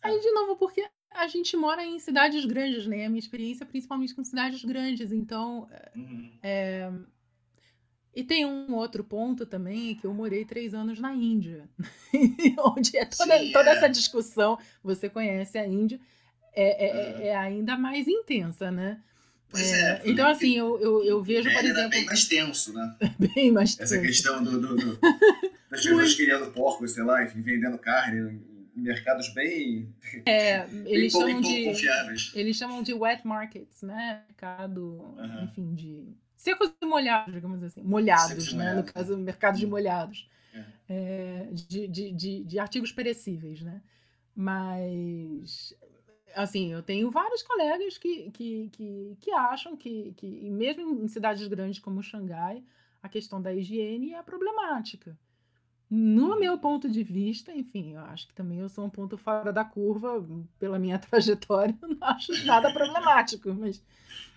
[0.02, 3.06] Aí, de novo, porque a gente mora em cidades grandes, né?
[3.06, 5.66] A minha experiência é principalmente com cidades grandes, então.
[5.96, 6.30] Uhum.
[6.42, 6.92] É...
[8.14, 11.68] E tem um outro ponto também, que eu morei três anos na Índia,
[12.64, 13.76] onde é toda, Sim, toda é.
[13.76, 16.00] essa discussão, você conhece a Índia,
[16.54, 17.22] é, é, uhum.
[17.22, 19.02] é ainda mais intensa, né?
[19.50, 19.80] Pois é.
[19.80, 21.90] é então, assim, eu, eu, eu vejo, por exemplo.
[21.90, 22.96] bem mais tenso, né?
[23.34, 23.94] bem mais tenso.
[23.94, 24.98] Essa questão do, do, do
[25.70, 28.40] das pessoas criando porcos, sei lá, enfim, vendendo carne
[28.76, 29.94] em mercados bem.
[30.24, 31.64] É, eles bem chamam pouco, de.
[31.64, 32.32] confiáveis.
[32.34, 34.24] Eles chamam de wet markets, né?
[34.28, 35.44] Mercado, uhum.
[35.44, 36.14] enfim, de.
[36.36, 37.82] Secos e molhados, digamos assim.
[37.82, 38.64] Molhados, né?
[38.64, 38.86] Molhados.
[38.86, 40.30] No caso, mercado de molhados.
[40.54, 40.64] É.
[40.88, 43.82] É, de, de, de, de artigos perecíveis, né?
[44.34, 45.74] Mas
[46.36, 51.46] assim, eu tenho vários colegas que, que, que, que acham que, que, mesmo em cidades
[51.48, 52.62] grandes como Xangai,
[53.02, 55.18] a questão da higiene é problemática.
[55.88, 59.52] No meu ponto de vista, enfim, eu acho que também eu sou um ponto fora
[59.52, 60.24] da curva
[60.58, 63.82] pela minha trajetória, não acho nada problemático, mas,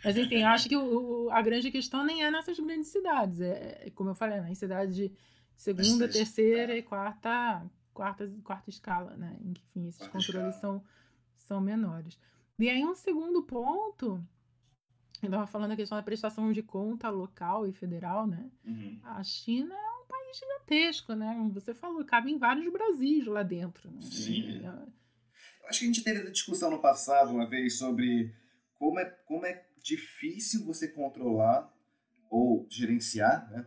[0.03, 3.85] mas enfim, eu acho que o, a grande questão nem é nessas grandes cidades, é,
[3.85, 5.11] é como eu falei, nas cidades de
[5.55, 9.37] segunda, terceira e quarta, quarta, quarta escala, né?
[9.43, 10.83] Enfim, esses quarta controles são,
[11.35, 12.17] são menores.
[12.59, 14.23] E aí um segundo ponto,
[15.21, 18.49] eu estava falando a questão da prestação de conta local e federal, né?
[18.65, 18.99] Uhum.
[19.03, 19.98] A China é
[20.33, 21.49] gigantesco, né?
[21.53, 23.89] Você falou, cabe em vários Brasis lá dentro.
[23.89, 24.01] Né?
[24.01, 24.63] Sim.
[24.63, 28.33] Eu acho que a gente teve a discussão no passado uma vez sobre
[28.77, 31.71] como é, como é difícil você controlar
[32.29, 33.65] ou gerenciar né,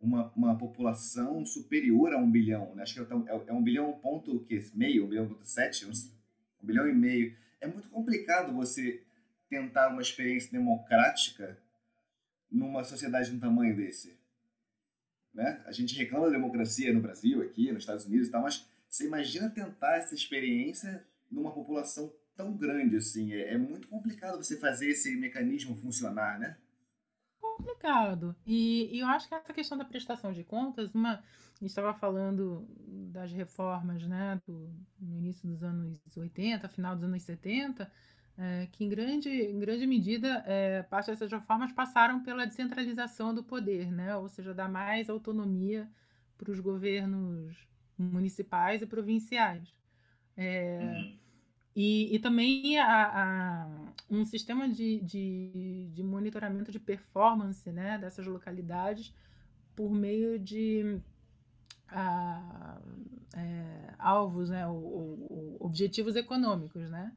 [0.00, 2.74] uma, uma população superior a um bilhão.
[2.74, 2.82] Né?
[2.82, 5.90] Acho que é, é, é um bilhão ponto que, meio, um bilhão ponto sete, um,
[5.90, 7.36] um bilhão e meio.
[7.60, 9.02] É muito complicado você
[9.48, 11.58] tentar uma experiência democrática
[12.50, 14.23] numa sociedade de um tamanho desse.
[15.34, 15.62] Né?
[15.66, 19.06] A gente reclama da democracia no Brasil, aqui, nos Estados Unidos e tal, mas você
[19.06, 23.32] imagina tentar essa experiência numa população tão grande assim.
[23.32, 26.56] É, é muito complicado você fazer esse mecanismo funcionar, né?
[27.40, 28.34] Complicado.
[28.46, 31.22] E, e, eu acho que essa questão da prestação de contas, uma,
[31.62, 32.66] estava falando
[33.12, 37.90] das reformas né, do, no início dos anos 80, final dos anos 70,
[38.36, 43.44] é, que em grande, em grande medida é, parte dessas reformas passaram pela descentralização do
[43.44, 44.16] poder, né?
[44.16, 45.88] ou seja, dar mais autonomia
[46.36, 47.56] para os governos
[47.96, 49.72] municipais e provinciais.
[50.36, 51.18] É, uhum.
[51.76, 53.68] e, e também a, a,
[54.10, 59.14] um sistema de, de, de, monitoramento de performance né, dessas localidades
[59.76, 61.00] por meio de
[61.88, 62.80] a,
[63.36, 67.12] é, alvos, né, ou, ou, objetivos econômicos, né?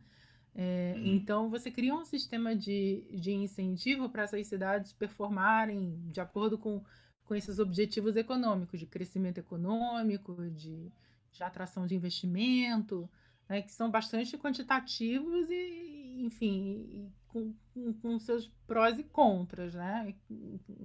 [0.60, 0.96] É.
[0.98, 6.84] Então, você cria um sistema de, de incentivo para essas cidades performarem de acordo com,
[7.24, 10.92] com esses objetivos econômicos, de crescimento econômico, de,
[11.32, 13.08] de atração de investimento,
[13.48, 19.76] né, que são bastante quantitativos e, enfim, com, com, com, seus prós e contras.
[19.76, 20.16] Né?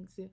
[0.07, 0.31] Você,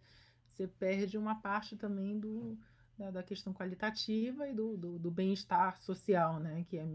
[0.50, 2.58] você perde uma parte também do,
[2.98, 6.66] da, da questão qualitativa e do, do, do bem-estar social, né?
[6.68, 6.86] que, é,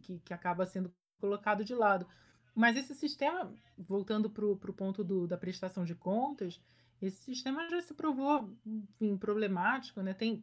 [0.00, 2.06] que, que acaba sendo colocado de lado.
[2.54, 6.60] Mas esse sistema, voltando para o ponto do, da prestação de contas,
[7.00, 10.14] esse sistema já se provou enfim, problemático, né?
[10.14, 10.42] Tem,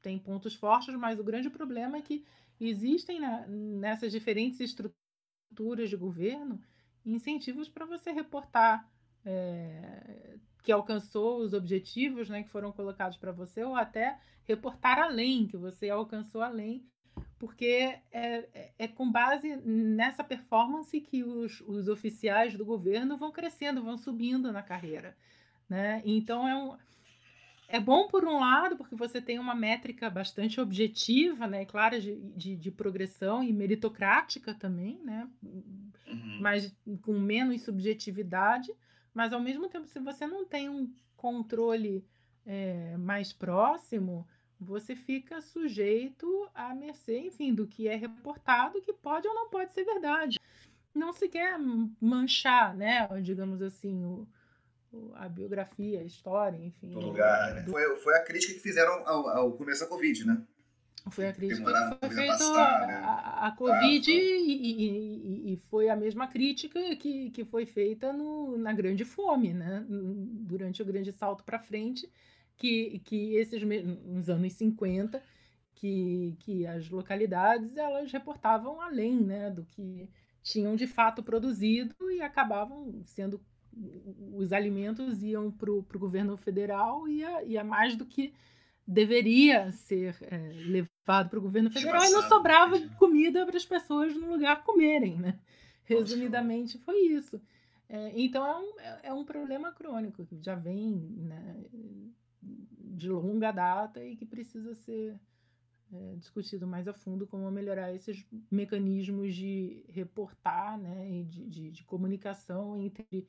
[0.00, 2.24] tem pontos fortes, mas o grande problema é que
[2.58, 6.60] existem na, nessas diferentes estruturas de governo
[7.04, 8.90] incentivos para você reportar
[9.24, 15.46] é, que alcançou os objetivos né, que foram colocados para você, ou até reportar além,
[15.46, 16.84] que você alcançou além
[17.38, 23.30] porque é, é, é, com base nessa performance que os, os oficiais do governo vão
[23.30, 25.16] crescendo, vão subindo na carreira.
[25.68, 26.00] Né?
[26.04, 26.76] Então é, um,
[27.68, 32.16] é bom por um lado, porque você tem uma métrica bastante objetiva, né, clara de,
[32.36, 36.38] de, de progressão e meritocrática também, né, uhum.
[36.40, 38.72] mas com menos subjetividade,
[39.12, 42.04] mas ao mesmo tempo, se você não tem um controle
[42.46, 44.26] é, mais próximo,
[44.60, 49.72] você fica sujeito à mercê, enfim, do que é reportado, que pode ou não pode
[49.72, 50.38] ser verdade.
[50.94, 51.58] Não se quer
[52.00, 54.26] manchar, né, digamos assim, o,
[55.14, 56.90] a biografia, a história, enfim.
[56.90, 57.54] Do lugar.
[57.54, 57.64] Né?
[57.64, 60.42] Foi, foi a crítica que fizeram ao, ao começo da Covid, né?
[61.10, 62.94] Foi a crítica que foi feita a, né?
[62.94, 68.12] a, a, Covid ah, e, e, e, foi a mesma crítica que, que foi feita
[68.12, 69.84] no, na grande fome, né?
[69.88, 72.10] Durante o grande salto para frente,
[72.56, 75.22] que, que esses nos anos 50
[75.74, 80.08] que, que as localidades elas reportavam além né, do que
[80.42, 83.40] tinham de fato produzido e acabavam sendo
[84.32, 88.32] os alimentos iam para o governo federal e ia, ia mais do que
[88.86, 94.14] deveria ser é, levado para o governo federal e não sobrava comida para as pessoas
[94.16, 95.38] no lugar comerem, né?
[95.84, 97.40] Resumidamente foi isso.
[97.88, 101.64] É, então é um, é um problema crônico que já vem né,
[102.78, 105.18] de longa data e que precisa ser
[105.92, 111.70] é, discutido mais a fundo como melhorar esses mecanismos de reportar né, e de, de,
[111.70, 113.28] de comunicação entre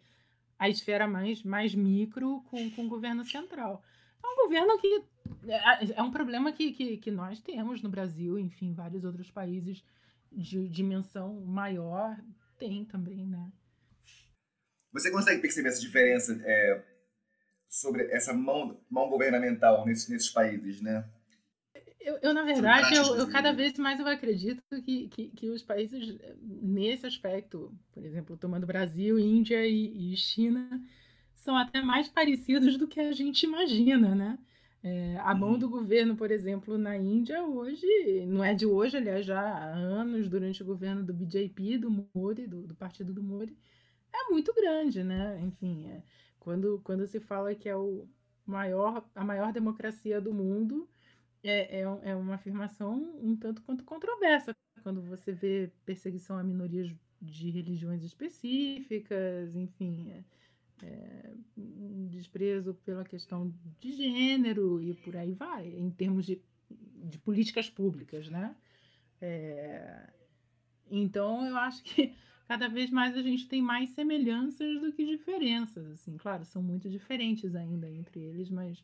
[0.58, 3.84] a esfera mais, mais micro com, com o governo central.
[4.24, 5.04] É um governo que
[5.48, 9.84] é, é um problema que, que, que nós temos no Brasil, enfim, vários outros países
[10.32, 12.18] de dimensão maior
[12.58, 13.52] tem também, né?
[14.92, 16.84] Você consegue perceber essa diferença é,
[17.68, 21.08] sobre essa mão, mão governamental nesses, nesses países, né?
[22.00, 25.62] Eu, eu na verdade, eu, eu, cada vez mais eu acredito que, que, que, os
[25.62, 30.82] países, nesse aspecto, por exemplo, tomando Brasil, Índia e, e China,
[31.34, 34.40] são até mais parecidos do que a gente imagina, né?
[34.84, 35.60] É, a mão uhum.
[35.60, 37.86] do governo, por exemplo, na Índia hoje,
[38.26, 42.48] não é de hoje, aliás, já há anos, durante o governo do BJP, do Modi,
[42.48, 43.58] do, do partido do Modi,
[44.14, 45.42] é muito grande, né?
[45.44, 46.04] Enfim, é,
[46.48, 48.08] quando, quando se fala que é o
[48.46, 50.88] maior, a maior democracia do mundo,
[51.44, 54.56] é, é, é uma afirmação um tanto quanto controversa.
[54.82, 56.90] Quando você vê perseguição a minorias
[57.22, 60.24] de religiões específicas, enfim, é,
[60.86, 61.34] é,
[62.12, 66.42] desprezo pela questão de gênero e por aí vai, em termos de,
[66.72, 68.56] de políticas públicas, né?
[69.20, 70.14] É,
[70.90, 72.16] então, eu acho que
[72.48, 76.18] cada vez mais a gente tem mais semelhanças do que diferenças, assim.
[76.18, 78.84] Claro, são muito diferentes ainda entre eles, mas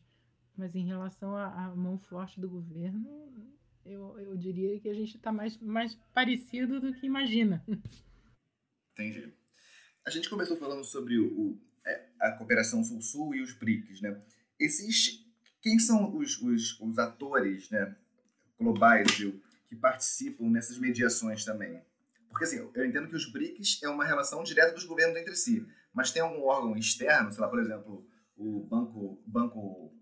[0.56, 3.08] mas em relação à, mão forte do governo,
[3.84, 7.64] eu, eu diria que a gente está mais, mais parecido do que imagina.
[8.92, 9.32] Entendi.
[10.06, 14.18] A gente começou falando sobre o, o é, a cooperação Sul-Sul e os BRICS, né?
[14.58, 15.26] Esses,
[15.60, 17.94] quem são os, os, os atores né,
[18.58, 21.82] globais viu, que participam nessas mediações também?
[22.34, 25.64] Porque assim, eu entendo que os BRICS é uma relação direta dos governos entre si,
[25.92, 28.04] mas tem algum órgão externo, sei lá, por exemplo,
[28.36, 29.94] o Banco, banco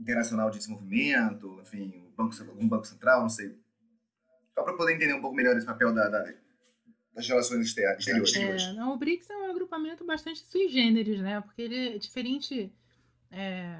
[0.00, 3.54] Internacional de Desenvolvimento, enfim, o banco, algum banco central, não sei.
[4.54, 6.24] Só para poder entender um pouco melhor esse papel da, da,
[7.12, 8.34] das relações externas.
[8.34, 11.42] É, não, o BRICS é um agrupamento bastante sui generis, né?
[11.42, 12.72] Porque ele é diferente
[13.30, 13.78] é,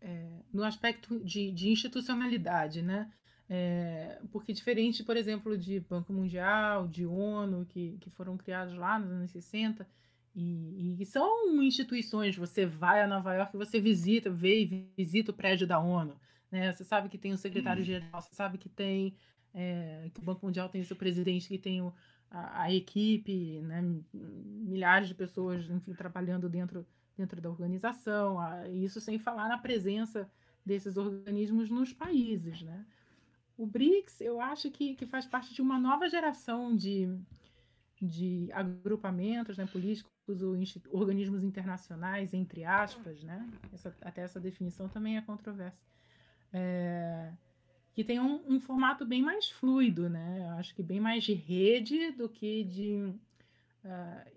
[0.00, 3.12] é, no aspecto de, de institucionalidade, né?
[3.48, 8.98] É, porque diferente, por exemplo, de Banco Mundial, de ONU, que, que foram criados lá
[8.98, 9.86] nos anos 60,
[10.34, 15.34] e, e, são instituições, você vai a Nova York, você visita, vê e visita o
[15.34, 16.16] prédio da ONU.
[16.50, 16.72] Né?
[16.72, 19.14] Você sabe que tem o secretário-geral, você sabe que tem
[19.52, 21.94] é, que o Banco Mundial tem o seu presidente, que tem o,
[22.28, 23.80] a, a, equipe, né?
[24.12, 26.84] milhares de pessoas enfim, trabalhando dentro,
[27.16, 30.28] dentro da organização, a, isso sem falar na presença
[30.66, 32.60] desses organismos nos países.
[32.62, 32.84] Né?
[33.56, 37.08] O BRICS, eu acho que, que faz parte de uma nova geração de,
[38.00, 40.56] de agrupamentos né, políticos ou
[40.90, 43.46] organismos internacionais, entre aspas, né?
[43.72, 45.78] Essa, até essa definição também é controversa.
[46.52, 47.32] É,
[47.92, 50.46] que tem um, um, formato bem mais fluido, né?
[50.48, 53.14] Eu acho que bem mais de rede do que de
[53.84, 54.30] uh,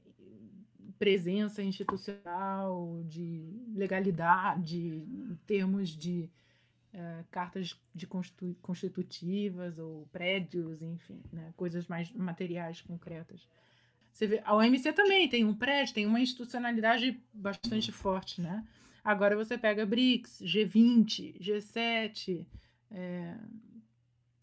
[1.00, 6.30] presença institucional, de legalidade, em termos de
[6.94, 11.54] uh, cartas de constitu constitutivas ou prédios, enfim, né?
[11.56, 13.48] coisas mais materiais, concretas.
[14.12, 18.66] Você vê, a OMC também tem um prédio, tem uma institucionalidade bastante forte, né?
[19.04, 22.46] Agora você pega BRICS, G20, G7,
[22.90, 23.38] é,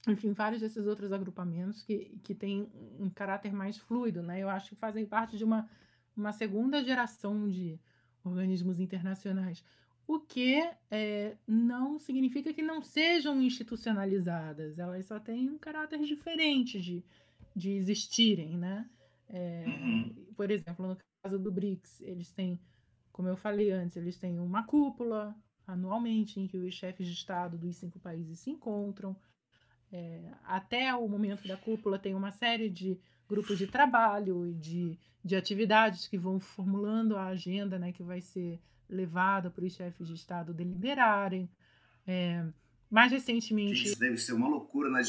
[0.09, 4.41] enfim, vários desses outros agrupamentos que, que têm um caráter mais fluido, né?
[4.41, 5.69] Eu acho que fazem parte de uma,
[6.17, 7.79] uma segunda geração de
[8.23, 9.65] organismos internacionais.
[10.07, 16.81] O que é, não significa que não sejam institucionalizadas, elas só têm um caráter diferente
[16.81, 17.03] de,
[17.57, 18.89] de existirem, né?
[19.29, 19.65] É,
[20.37, 22.61] por exemplo, no caso do BRICS, eles têm,
[23.11, 25.35] como eu falei antes, eles têm uma cúpula
[25.67, 29.17] anualmente em que os chefes de Estado dos cinco países se encontram.
[29.91, 32.99] É, até o momento da cúpula tem uma série de
[33.29, 38.21] grupos de trabalho e de, de atividades que vão formulando a agenda né, que vai
[38.21, 41.49] ser levada os chefes de Estado deliberarem.
[42.07, 42.45] É,
[42.91, 43.87] Mais recentemente.
[43.87, 45.01] Isso deve ser uma loucura na,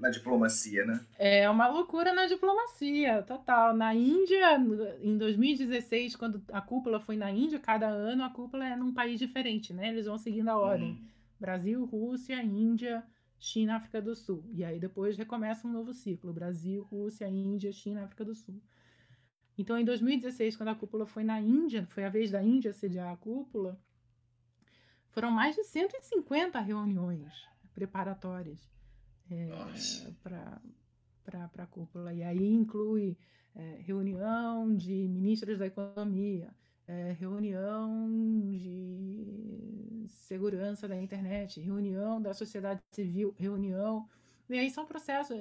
[0.00, 1.00] na, diplomacia, né?
[1.18, 3.76] É uma loucura na diplomacia, total.
[3.76, 4.56] Na Índia,
[5.02, 9.18] em 2016, quando a cúpula foi na Índia, cada ano a cúpula é num país
[9.18, 9.88] diferente, né?
[9.88, 11.08] Eles vão seguindo a ordem: hum.
[11.38, 13.04] Brasil, Rússia, Índia,
[13.38, 14.44] China, África do Sul.
[14.52, 18.60] E aí depois recomeça um novo ciclo: Brasil, Rússia, Índia, China, África do Sul.
[19.58, 23.12] Então, em 2016, quando a cúpula foi na Índia, foi a vez da Índia sediar
[23.12, 23.78] a cúpula
[25.10, 27.32] foram mais de 150 reuniões
[27.74, 28.70] preparatórias
[29.30, 29.48] é,
[30.22, 32.14] para a cúpula.
[32.14, 33.16] E aí inclui
[33.56, 36.54] é, reunião de ministros da economia,
[36.86, 38.08] é, reunião
[38.48, 44.08] de segurança da internet, reunião da sociedade civil, reunião.
[44.48, 45.36] E aí são processos.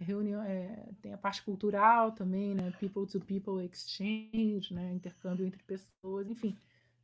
[0.00, 2.72] É, reunião, é, tem a parte cultural também, né?
[2.80, 4.92] People to people exchange, né?
[4.92, 6.56] Intercâmbio entre pessoas, enfim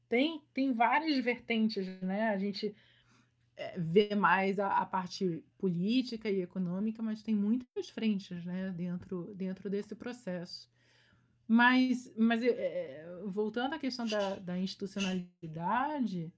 [0.08, 2.30] tem, tem várias vertentes, né?
[2.30, 2.74] A gente
[3.56, 8.70] é, vê mais a, a, parte política e econômica, mas tem muitas frentes, né?
[8.70, 10.70] Dentro, dentro desse processo.
[11.48, 16.32] Mas, mas é, voltando à questão da, da institucionalidade,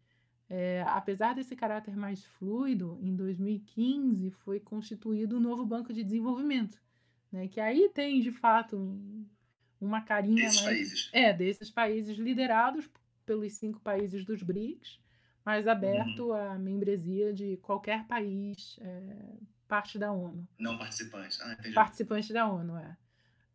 [0.50, 6.02] é, apesar desse caráter mais fluido, em 2015 foi constituído o um novo Banco de
[6.02, 6.80] Desenvolvimento,
[7.30, 7.48] né?
[7.48, 8.98] Que aí tem, de fato,
[9.80, 11.10] uma carinha desses mais, países.
[11.12, 12.88] É, desses países liderados
[13.26, 14.98] pelos cinco países dos BRICS,
[15.44, 16.32] mas aberto uhum.
[16.32, 19.36] à membresia de qualquer país é,
[19.68, 20.48] parte da ONU.
[20.58, 21.38] Não participante.
[21.42, 21.74] Ah, entendi.
[21.74, 22.96] Participante da ONU, é.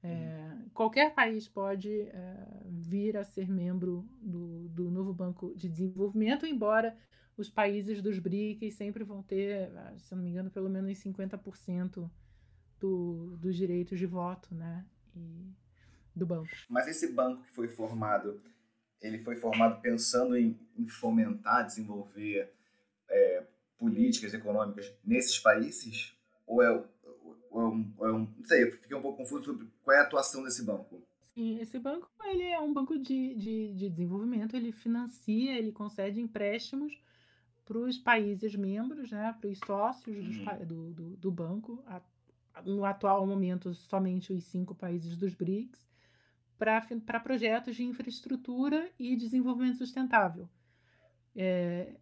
[0.04, 0.70] É uhum.
[0.74, 6.98] Qualquer país pode é, vir a ser membro do, do novo Banco de Desenvolvimento, embora
[7.38, 12.10] os países dos BRICS sempre vão ter, se não me engano, pelo menos 50%
[12.80, 14.86] do, dos direitos de voto, né?
[15.16, 15.52] E,
[16.16, 16.50] do banco.
[16.70, 18.40] Mas esse banco que foi formado
[19.04, 22.52] ele foi formado pensando em, em fomentar, desenvolver
[23.10, 23.44] é,
[23.78, 26.16] políticas econômicas nesses países?
[26.32, 26.84] É, ou é,
[27.60, 30.04] um, ou é um, Não sei, eu fiquei um pouco confuso sobre qual é a
[30.04, 31.02] atuação desse banco.
[31.34, 36.20] Sim, esse banco ele é um banco de, de, de desenvolvimento, ele financia, ele concede
[36.20, 36.94] empréstimos
[37.66, 40.66] para os países membros, né, para os sócios uhum.
[40.66, 41.84] do, do, do banco.
[42.66, 45.84] No atual momento, somente os cinco países dos BRICS
[46.58, 50.48] para projetos de infraestrutura e desenvolvimento sustentável.
[51.36, 51.96] É,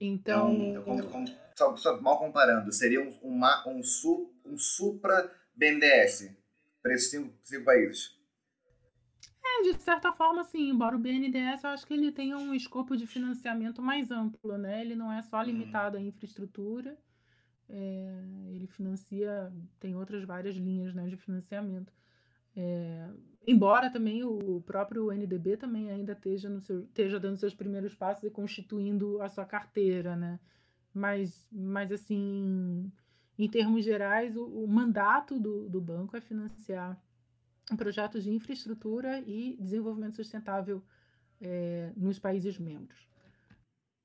[0.00, 0.52] então.
[0.52, 1.26] então como, como,
[1.56, 6.36] só, só, mal comparando, seria um, uma, um, su, um supra BNDES
[6.82, 8.16] para esses cinco, cinco países?
[9.44, 10.70] É, de certa forma, sim.
[10.70, 14.80] Embora o BNDES, eu acho que ele tenha um escopo de financiamento mais amplo, né?
[14.80, 15.44] Ele não é só uhum.
[15.44, 16.04] limitado uhum.
[16.04, 16.96] à infraestrutura.
[17.68, 21.92] É, ele financia, tem outras várias linhas né, de financiamento.
[22.56, 23.10] É,
[23.46, 28.24] embora também o próprio NDB também ainda esteja, no seu, esteja dando seus primeiros passos
[28.24, 30.40] e constituindo a sua carteira, né?
[30.94, 32.90] Mas, mas assim,
[33.38, 37.00] em termos gerais, o, o mandato do, do banco é financiar
[37.76, 40.82] projetos de infraestrutura e desenvolvimento sustentável
[41.40, 43.06] é, nos países membros.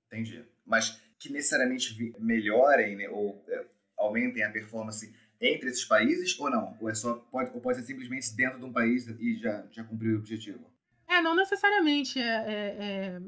[0.08, 0.44] Entendi.
[0.66, 3.66] Mas que necessariamente melhorem né, ou é,
[3.98, 6.78] aumentem a performance entre esses países ou não?
[6.82, 9.84] Ou, é só, pode, ou pode ser simplesmente dentro de um país e já, já
[9.84, 10.66] cumpriu o objetivo?
[11.08, 12.20] É, não necessariamente.
[12.20, 13.22] É, é, é...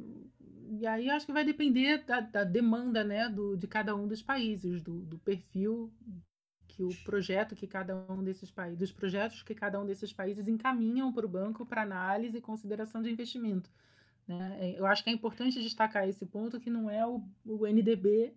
[0.83, 4.21] E aí acho que vai depender da, da, demanda né, do, de cada um dos
[4.21, 5.89] países, do, do perfil
[6.67, 10.45] que o projeto que cada um desses países, dos projetos que cada um desses países
[10.45, 13.71] encaminham para o banco para análise e consideração de investimento.
[14.27, 14.57] Né?
[14.59, 18.33] É, eu acho que é importante destacar esse ponto que não é o, o NDB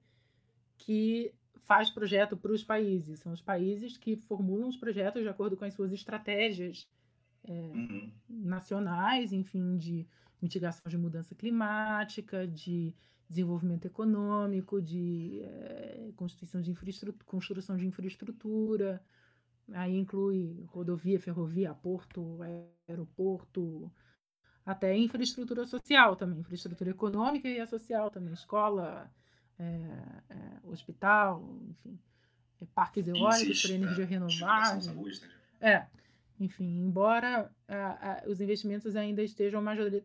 [0.78, 3.18] que faz projeto para os países.
[3.18, 6.88] São os países que formulam os projetos de acordo com as suas estratégias
[7.42, 8.12] é, uhum.
[8.28, 10.07] nacionais, enfim, de
[10.41, 12.95] mitigação de mudança climática, de
[13.28, 16.74] desenvolvimento econômico, de é, construção, de
[17.24, 19.03] construção de infraestrutura.
[19.72, 22.39] Aí inclui rodovia, ferrovia, porto,
[22.89, 23.91] aeroporto,
[24.64, 29.11] até infraestrutura social também, infraestrutura econômica e social também, escola,
[29.59, 29.64] é,
[30.30, 31.99] é, hospital, enfim,
[32.74, 34.80] parques eólicos para energia é, renovável.
[34.80, 35.28] Saúde, né?
[35.61, 35.87] É,
[36.39, 37.51] enfim, embora
[38.26, 39.62] os investimentos ainda estejam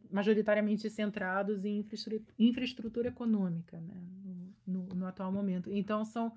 [0.09, 5.69] majoritariamente centrados em infraestrutura, infraestrutura econômica, né, no, no, no, atual momento.
[5.71, 6.31] Então, são,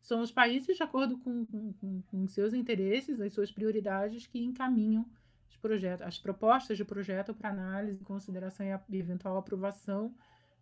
[0.00, 5.06] são os países, de acordo com, com, com seus interesses, as suas prioridades, que encaminham
[5.48, 10.14] os projetos, as propostas de projeto para análise, consideração e eventual aprovação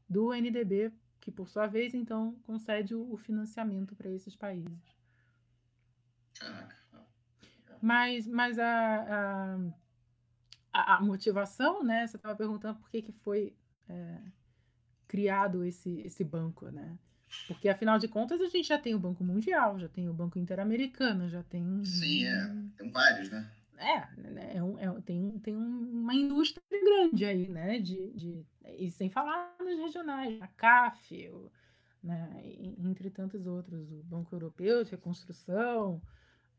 [0.08, 4.96] do NDB que por sua vez, então, concede o financiamento para esses países.
[7.80, 9.56] Mas, mas a,
[10.72, 12.06] a, a motivação, né?
[12.06, 13.54] Você estava perguntando por que, que foi
[13.88, 14.18] é,
[15.06, 16.96] criado esse, esse banco, né?
[17.46, 20.38] Porque, afinal de contas, a gente já tem o Banco Mundial, já tem o Banco
[20.38, 21.84] Interamericano, já tem.
[21.84, 22.54] Sim, é.
[22.76, 23.50] Tem vários, né?
[23.76, 27.78] É, né, é, um, é tem, tem uma indústria grande aí, né?
[27.78, 31.50] De, de, e sem falar nos regionais, a CAF, o,
[32.02, 32.28] né,
[32.78, 36.02] entre tantos outros, o Banco Europeu de Reconstrução,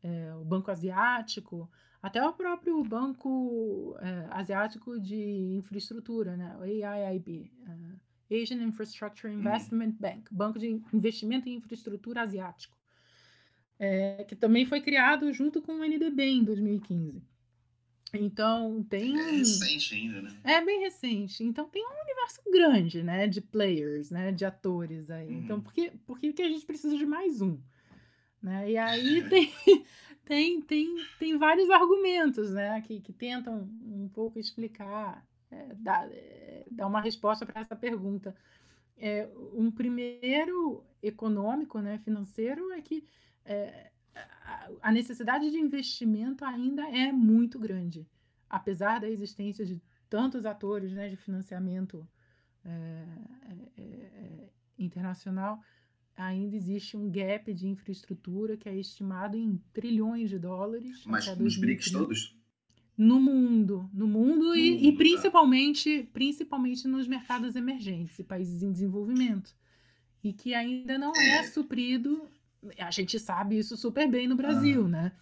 [0.02, 1.70] é, o Banco Asiático,
[2.02, 7.96] até o próprio Banco é, Asiático de Infraestrutura, né, o AIIB, uh,
[8.30, 9.40] é, Asian Infrastructure uhum.
[9.40, 12.76] Investment Bank, Banco de Investimento em Infraestrutura Asiático,
[13.78, 17.22] é, que também foi criado junto com o NDB em 2015.
[18.12, 19.16] Então tem.
[19.18, 20.36] É recente ainda, né?
[20.42, 21.44] É bem recente.
[21.44, 23.28] Então tem um universo grande, né?
[23.28, 24.32] De players, né?
[24.32, 25.26] De atores aí.
[25.26, 25.44] Então, uhum.
[25.44, 27.58] Então por que, por que, que a gente precisa de mais um?
[28.42, 28.72] Né?
[28.72, 29.52] E aí tem,
[30.24, 32.80] tem, tem, tem vários argumentos, né?
[32.82, 38.34] Que, que tentam um pouco explicar, é, dar, é, dar uma resposta para essa pergunta.
[38.96, 41.98] É, um primeiro econômico, né?
[41.98, 43.04] Financeiro é que
[43.44, 43.90] é,
[44.82, 48.06] a necessidade de investimento ainda é muito grande,
[48.48, 52.06] apesar da existência de tantos atores né, de financiamento
[52.64, 53.04] é,
[53.76, 55.60] é, é, internacional,
[56.20, 61.02] ainda existe um gap de infraestrutura que é estimado em trilhões de dólares.
[61.06, 62.36] Mas nos BRICS todos?
[62.96, 64.98] No mundo, no mundo no e, mundo, e, tá.
[64.98, 66.08] principalmente, tá.
[66.12, 69.54] principalmente nos mercados emergentes e países em desenvolvimento.
[70.22, 72.28] E que ainda não é, é suprido
[72.78, 74.88] a gente sabe isso super bem no Brasil, ah.
[74.88, 75.12] né?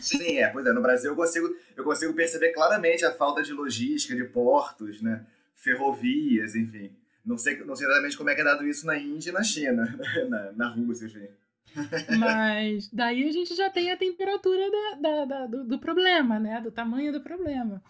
[0.00, 3.52] Sim, é, pois é, no Brasil eu consigo, eu consigo perceber claramente a falta de
[3.52, 5.26] logística, de portos, né?
[5.54, 6.90] Ferrovias, enfim.
[7.26, 9.42] Não sei, não sei exatamente como é que é dado isso na Índia e na
[9.42, 9.98] China,
[10.30, 11.26] na, na Rússia, enfim.
[12.18, 16.60] Mas daí a gente já tem a temperatura da, da, da do, do, problema, né?
[16.60, 17.82] Do tamanho do problema.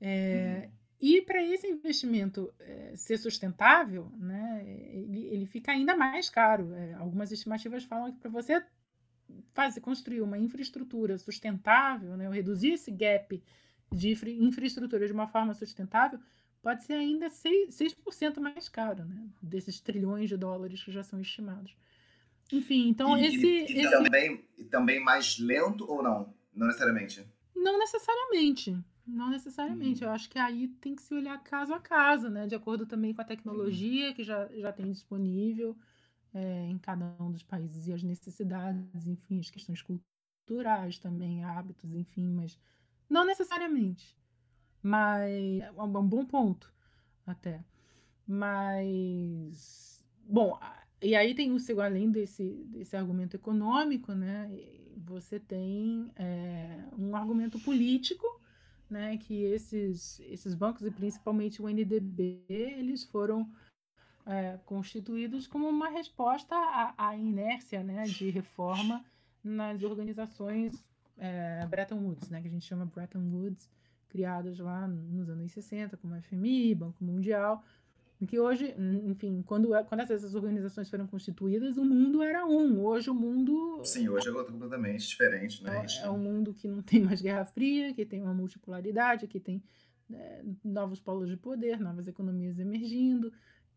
[0.00, 0.70] É, uhum.
[1.00, 4.62] E para esse investimento é, ser sustentável, né,
[4.92, 6.74] ele, ele fica ainda mais caro.
[6.74, 8.62] É, algumas estimativas falam que para você
[9.54, 13.42] fazer, construir uma infraestrutura sustentável, né, reduzir esse gap
[13.90, 16.20] de infra, infraestrutura de uma forma sustentável,
[16.62, 17.70] pode ser ainda 6%,
[18.10, 21.74] 6 mais caro, né, desses trilhões de dólares que já são estimados.
[22.52, 23.90] Enfim, então e, esse, e, esse...
[23.90, 26.34] Também, também mais lento ou não?
[26.54, 27.24] Não necessariamente.
[27.54, 28.76] Não necessariamente.
[29.06, 30.02] Não necessariamente.
[30.02, 30.10] Uhum.
[30.10, 32.46] Eu acho que aí tem que se olhar caso a caso, né?
[32.46, 34.14] De acordo também com a tecnologia uhum.
[34.14, 35.76] que já, já tem disponível
[36.34, 41.92] é, em cada um dos países e as necessidades, enfim, as questões culturais também, hábitos,
[41.94, 42.58] enfim, mas
[43.08, 44.16] não necessariamente.
[44.82, 46.72] Mas é um bom ponto,
[47.26, 47.62] até.
[48.26, 50.58] Mas, bom,
[51.02, 54.50] e aí tem o além desse, desse argumento econômico, né?
[55.06, 58.26] Você tem é, um argumento político
[58.90, 63.48] né, que esses, esses bancos, e principalmente o NDB, eles foram
[64.26, 69.04] é, constituídos como uma resposta à, à, inércia né, de reforma
[69.42, 70.84] nas organizações
[71.16, 73.70] é, Bretton Woods, né, que a gente chama Bretton Woods,
[74.10, 77.64] criadas lá nos anos 60, como o FMI, Banco Mundial,
[78.26, 78.74] que hoje,
[79.06, 82.84] enfim, quando, é, quando essas organizações foram constituídas, o mundo era um.
[82.84, 83.80] Hoje o mundo.
[83.82, 85.86] Sim, hoje é completamente diferente, né?
[85.86, 89.40] É, é um mundo que não tem mais Guerra Fria, que tem uma multipolaridade, que
[89.40, 89.62] tem
[90.12, 93.32] é, novos polos de poder, novas economias emergindo.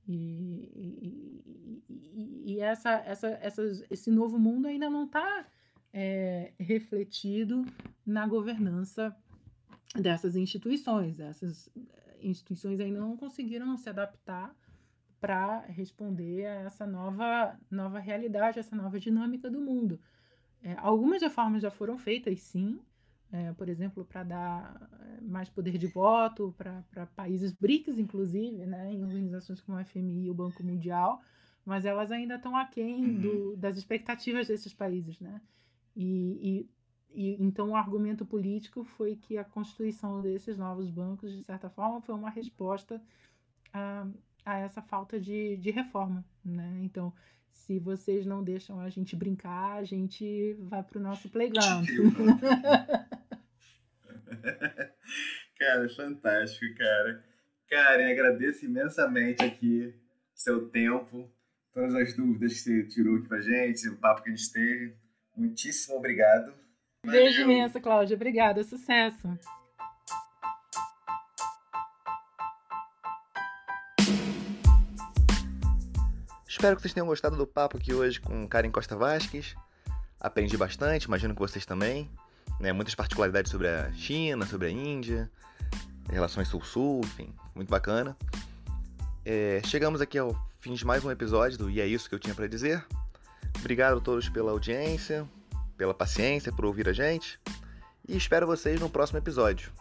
[0.06, 5.48] E, e, e, e essa, essa, essas, esse novo mundo ainda não está
[5.94, 7.66] é, refletido
[8.06, 9.16] na governança
[9.94, 11.70] dessas instituições, essas
[12.22, 14.56] instituições ainda não conseguiram se adaptar
[15.20, 20.00] para responder a essa nova, nova realidade, essa nova dinâmica do mundo.
[20.62, 22.80] É, algumas reformas já foram feitas, sim,
[23.32, 28.94] é, por exemplo, para dar é, mais poder de voto para países BRICS, inclusive, né,
[28.94, 31.22] em organizações como o FMI e o Banco Mundial,
[31.66, 33.22] mas elas ainda estão aquém uhum.
[33.22, 35.20] do, das expectativas desses países.
[35.20, 35.42] Né?
[35.96, 36.06] E,
[36.42, 36.70] e,
[37.16, 42.16] então, o argumento político foi que a constituição desses novos bancos, de certa forma, foi
[42.16, 43.02] uma resposta
[43.72, 44.08] a,
[44.46, 46.26] a essa falta de, de reforma.
[46.44, 46.80] Né?
[46.84, 47.14] Então,
[47.52, 51.88] se vocês não deixam a gente brincar, a gente vai para o nosso playground.
[55.58, 57.24] cara, fantástico, cara.
[57.70, 59.94] Karen, agradeço imensamente aqui
[60.36, 61.32] seu tempo,
[61.74, 64.96] todas as dúvidas que você tirou aqui pra gente, o papo que a gente teve.
[65.36, 66.63] Muitíssimo obrigado.
[67.06, 68.16] Beijo imenso, Cláudia.
[68.16, 68.64] Obrigada.
[68.64, 69.38] Sucesso.
[76.48, 79.54] Espero que vocês tenham gostado do papo aqui hoje com Karen Costa Vasques.
[80.18, 82.10] Aprendi bastante, imagino que vocês também.
[82.58, 82.72] Né?
[82.72, 85.30] Muitas particularidades sobre a China, sobre a Índia,
[86.10, 88.16] relações Sul-Sul, enfim, muito bacana.
[89.26, 92.20] É, chegamos aqui ao fim de mais um episódio do E é Isso que eu
[92.20, 92.86] tinha para dizer.
[93.60, 95.28] Obrigado a todos pela audiência,
[95.78, 97.40] pela paciência, por ouvir a gente.
[98.08, 99.72] E espero vocês no próximo episódio.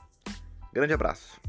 [0.72, 1.40] Grande abraço.